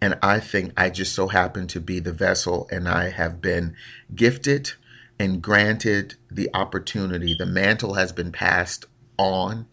And 0.00 0.18
I 0.22 0.38
think 0.38 0.72
I 0.76 0.90
just 0.90 1.14
so 1.14 1.28
happened 1.28 1.70
to 1.70 1.80
be 1.80 1.98
the 1.98 2.12
vessel, 2.12 2.68
and 2.70 2.86
I 2.86 3.08
have 3.08 3.40
been 3.40 3.74
gifted 4.14 4.72
and 5.18 5.40
granted 5.40 6.16
the 6.30 6.50
opportunity. 6.52 7.34
The 7.38 7.46
mantle 7.46 7.94
has 7.94 8.12
been 8.12 8.32
passed 8.32 8.84
on 9.16 9.66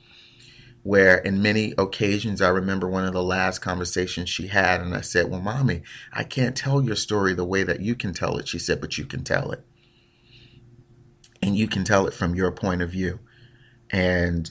where 0.83 1.17
in 1.17 1.41
many 1.41 1.73
occasions 1.77 2.41
I 2.41 2.49
remember 2.49 2.87
one 2.87 3.05
of 3.05 3.13
the 3.13 3.23
last 3.23 3.59
conversations 3.59 4.29
she 4.29 4.47
had 4.47 4.81
and 4.81 4.95
I 4.95 5.01
said, 5.01 5.29
"Well, 5.29 5.41
mommy, 5.41 5.83
I 6.11 6.23
can't 6.23 6.55
tell 6.55 6.81
your 6.81 6.95
story 6.95 7.33
the 7.33 7.45
way 7.45 7.63
that 7.63 7.81
you 7.81 7.95
can 7.95 8.13
tell 8.13 8.37
it." 8.37 8.47
She 8.47 8.59
said, 8.59 8.81
"But 8.81 8.97
you 8.97 9.05
can 9.05 9.23
tell 9.23 9.51
it. 9.51 9.63
And 11.41 11.57
you 11.57 11.67
can 11.67 11.83
tell 11.83 12.07
it 12.07 12.13
from 12.13 12.35
your 12.35 12.51
point 12.51 12.81
of 12.81 12.91
view." 12.91 13.19
And 13.89 14.49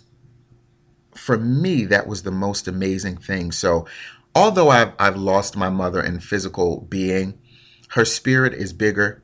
for 1.14 1.38
me, 1.38 1.84
that 1.86 2.06
was 2.06 2.22
the 2.22 2.30
most 2.30 2.68
amazing 2.68 3.16
thing. 3.16 3.52
So, 3.52 3.86
although 4.34 4.70
I've 4.70 4.92
I've 4.98 5.16
lost 5.16 5.56
my 5.56 5.68
mother 5.68 6.02
in 6.02 6.20
physical 6.20 6.86
being, 6.88 7.38
her 7.90 8.04
spirit 8.04 8.54
is 8.54 8.72
bigger 8.72 9.22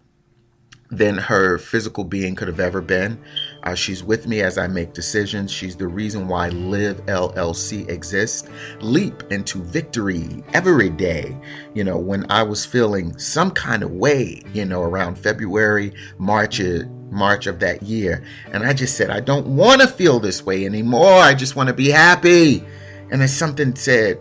than 0.91 1.19
her 1.19 1.59
physical 1.59 2.05
being 2.05 2.35
could 2.35 2.49
have 2.49 2.61
ever 2.61 2.81
been. 2.81 3.19
Uh, 3.67 3.75
she's 3.75 4.05
with 4.05 4.29
me 4.29 4.43
as 4.43 4.59
I 4.59 4.69
make 4.69 4.93
decisions. 4.93 5.51
She's 5.51 5.75
the 5.75 5.89
reason 5.89 6.29
why 6.29 6.51
Live 6.51 7.05
LLC 7.07 7.89
exists. 7.89 8.49
Leap 8.81 9.25
into 9.33 9.61
victory 9.61 10.45
every 10.55 10.89
day. 10.89 11.37
You 11.75 11.83
know, 11.83 11.99
when 11.99 12.31
I 12.31 12.45
was 12.45 12.65
feeling 12.65 13.19
some 13.19 13.51
kind 13.51 13.83
of 13.83 13.91
way, 13.91 14.41
you 14.55 14.65
know, 14.67 14.83
around 14.83 15.19
February, 15.19 15.93
March, 16.17 16.61
uh, 16.61 16.85
March 17.11 17.49
of 17.49 17.59
that 17.59 17.83
year, 17.83 18.25
and 18.53 18.63
I 18.63 18.73
just 18.73 18.97
said, 18.97 19.11
I 19.11 19.19
don't 19.19 19.49
want 19.49 19.81
to 19.81 19.89
feel 19.89 20.21
this 20.21 20.47
way 20.47 20.65
anymore. 20.65 21.19
I 21.19 21.35
just 21.35 21.57
want 21.57 21.67
to 21.67 21.75
be 21.75 21.91
happy. 21.91 22.63
And 23.11 23.21
then 23.21 23.29
something 23.29 23.75
said, 23.75 24.21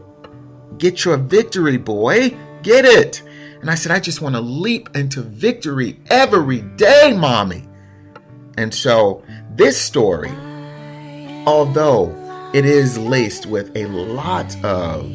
Get 0.80 1.06
your 1.06 1.18
victory, 1.18 1.78
boy. 1.78 2.36
Get 2.64 2.86
it. 2.86 3.22
And 3.62 3.70
I 3.70 3.76
said, 3.76 3.92
I 3.92 4.00
just 4.00 4.22
want 4.22 4.34
to 4.34 4.42
leap 4.42 4.90
into 4.96 5.22
victory 5.22 6.00
every 6.10 6.62
day, 6.62 7.16
mommy. 7.16 7.68
And 8.58 8.74
so, 8.74 9.24
this 9.52 9.80
story, 9.80 10.32
although 11.46 12.13
it 12.54 12.65
is 12.65 12.98
laced 12.98 13.46
with 13.46 13.76
a 13.76 13.86
lot 13.88 14.56
of 14.63 15.12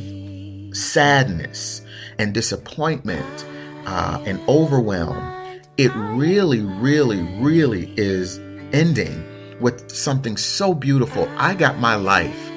sadness 0.76 1.82
and 2.18 2.34
disappointment 2.34 3.46
uh, 3.86 4.22
and 4.26 4.40
overwhelm, 4.48 5.60
it 5.78 5.90
really, 5.94 6.60
really, 6.60 7.22
really 7.40 7.94
is 7.96 8.38
ending 8.72 9.24
with 9.60 9.90
something 9.90 10.36
so 10.36 10.74
beautiful. 10.74 11.28
I 11.36 11.54
got 11.54 11.78
my 11.78 11.94
life 11.94 12.50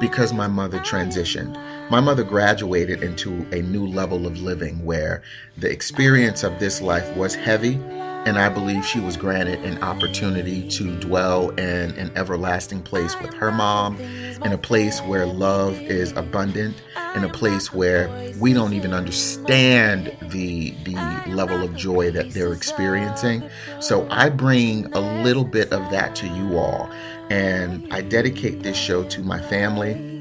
because 0.00 0.32
my 0.32 0.46
mother 0.46 0.78
transitioned. 0.80 1.58
My 1.90 2.00
mother 2.00 2.24
graduated 2.24 3.02
into 3.02 3.46
a 3.52 3.62
new 3.62 3.86
level 3.86 4.26
of 4.26 4.40
living 4.40 4.84
where 4.84 5.22
the 5.56 5.70
experience 5.70 6.42
of 6.42 6.58
this 6.58 6.80
life 6.80 7.16
was 7.16 7.34
heavy, 7.34 7.80
and 8.24 8.38
I 8.38 8.48
believe 8.48 8.84
she 8.84 9.00
was 9.00 9.16
granted 9.16 9.64
an 9.64 9.82
opportunity 9.82 10.68
to 10.70 10.98
dwell 11.00 11.50
in 11.50 11.90
an 11.98 12.12
everlasting 12.16 12.82
place 12.82 13.18
with 13.20 13.34
her 13.34 13.50
mom, 13.50 13.98
in 14.00 14.52
a 14.52 14.58
place 14.58 15.00
where 15.00 15.26
love 15.26 15.80
is 15.80 16.12
abundant, 16.12 16.76
in 17.14 17.24
a 17.24 17.28
place 17.28 17.72
where 17.72 18.08
we 18.38 18.52
don't 18.52 18.72
even 18.72 18.92
understand 18.94 20.16
the 20.30 20.70
the 20.84 20.94
level 21.28 21.62
of 21.62 21.76
joy 21.76 22.10
that 22.10 22.30
they're 22.30 22.52
experiencing. 22.52 23.42
So 23.80 24.06
I 24.10 24.28
bring 24.28 24.86
a 24.94 25.22
little 25.22 25.44
bit 25.44 25.72
of 25.72 25.90
that 25.90 26.14
to 26.16 26.28
you 26.28 26.56
all, 26.58 26.90
and 27.30 27.92
I 27.92 28.02
dedicate 28.02 28.62
this 28.62 28.76
show 28.76 29.04
to 29.04 29.22
my 29.22 29.40
family 29.40 30.12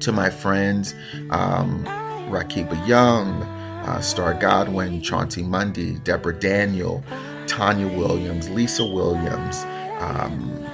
to 0.00 0.12
my 0.12 0.30
friends, 0.30 0.94
um, 1.30 1.84
Rakiba 2.30 2.86
Young, 2.86 3.42
uh, 3.42 4.00
Star 4.00 4.34
Godwin, 4.34 5.00
Chauncey 5.00 5.42
Mundy, 5.42 5.94
Deborah 6.04 6.38
Daniel, 6.38 7.04
Tanya 7.60 7.88
Williams, 7.88 8.48
Lisa 8.48 8.86
Williams, 8.86 9.64
um, 9.98 10.64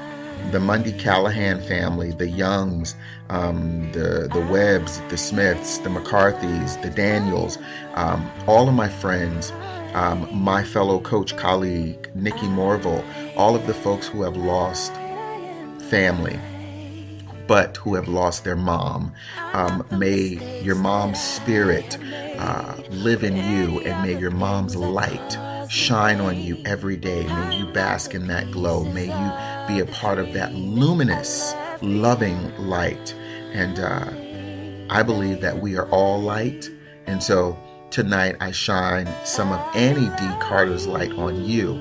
the 0.53 0.61
Mundy 0.61 0.93
Callahan 0.93 1.61
family, 1.63 2.13
the 2.13 2.29
Youngs, 2.29 2.95
um, 3.29 3.91
the 3.91 4.31
the 4.33 4.47
Webbs, 4.53 5.01
the 5.09 5.17
Smiths, 5.17 5.79
the 5.79 5.89
McCarthys, 5.89 6.81
the 6.83 6.91
Daniels, 6.91 7.59
um, 7.95 8.31
all 8.47 8.69
of 8.69 8.75
my 8.75 8.89
friends, 8.89 9.51
um, 9.95 10.29
my 10.33 10.63
fellow 10.63 11.01
coach 11.01 11.37
colleague, 11.37 12.09
Nikki 12.15 12.47
Morville, 12.47 13.05
all 13.37 13.57
of 13.57 13.67
the 13.67 13.75
folks 13.75 14.07
who 14.07 14.23
have 14.23 14.37
lost 14.37 14.93
family 15.91 16.39
but 17.49 17.77
who 17.77 17.95
have 17.95 18.09
lost 18.09 18.43
their 18.43 18.57
mom. 18.57 19.13
Um, 19.53 19.85
may 19.93 20.19
your 20.63 20.75
mom's 20.75 21.21
spirit 21.21 21.97
uh, 22.39 22.75
live 22.91 23.23
in 23.23 23.37
you, 23.37 23.81
and 23.83 24.03
may 24.03 24.19
your 24.19 24.33
mom's 24.33 24.75
light 24.75 25.39
shine 25.71 26.21
on 26.21 26.41
you 26.41 26.61
every 26.65 26.97
day. 26.97 27.25
May 27.27 27.59
you 27.59 27.67
bask 27.67 28.15
in 28.15 28.27
that 28.29 28.51
glow. 28.51 28.85
May 28.85 29.07
you 29.07 29.67
be 29.75 29.81
a 29.81 29.93
part 29.93 30.19
of 30.19 30.33
that 30.33 30.55
luminous, 30.55 31.55
loving 31.83 32.55
light. 32.57 33.15
And 33.53 33.79
uh, 33.79 34.93
I 34.95 35.03
believe 35.03 35.41
that 35.41 35.61
we 35.61 35.77
are 35.77 35.89
all 35.91 36.21
light. 36.21 36.71
And 37.07 37.23
so 37.23 37.59
tonight 37.91 38.37
I 38.41 38.51
shine 38.51 39.09
some 39.25 39.53
of 39.53 39.61
Annie 39.75 40.09
D. 40.17 40.41
Carter's 40.41 40.87
light 40.87 41.13
on 41.13 41.45
you. 41.45 41.75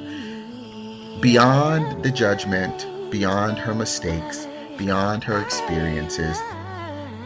Beyond 1.21 2.03
the 2.03 2.11
judgment, 2.11 2.87
beyond 3.11 3.57
her 3.57 3.73
mistakes, 3.73 4.47
beyond 4.77 5.23
her 5.23 5.39
experiences, 5.39 6.37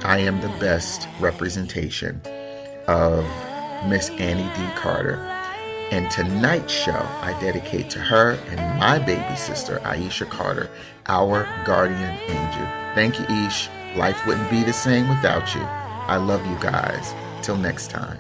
I 0.04 0.20
am 0.20 0.40
the 0.42 0.48
best 0.60 1.08
representation 1.20 2.22
of 2.88 3.26
Miss 3.88 4.10
Annie 4.12 4.44
D. 4.56 4.76
Carter. 4.76 5.39
And 5.92 6.10
tonight's 6.12 6.72
show 6.72 7.08
I 7.22 7.36
dedicate 7.42 7.90
to 7.92 8.00
her 8.00 8.34
and 8.50 8.80
my 8.80 9.00
baby 9.00 9.36
sister, 9.36 9.80
Aisha 9.84 10.30
Carter, 10.30 10.70
our 11.08 11.48
guardian 11.66 12.18
angel. 12.28 12.68
Thank 12.94 13.20
you, 13.20 13.26
Ish. 13.48 13.70
Life 13.96 14.26
wouldn't 14.28 14.50
be 14.52 14.64
the 14.64 14.74
same 14.74 15.10
without 15.10 15.56
you. 15.56 15.62
I 15.62 16.18
love 16.18 16.46
you 16.46 16.58
guys. 16.60 17.14
Till 17.42 17.58
next 17.58 17.90
time. 17.90 18.20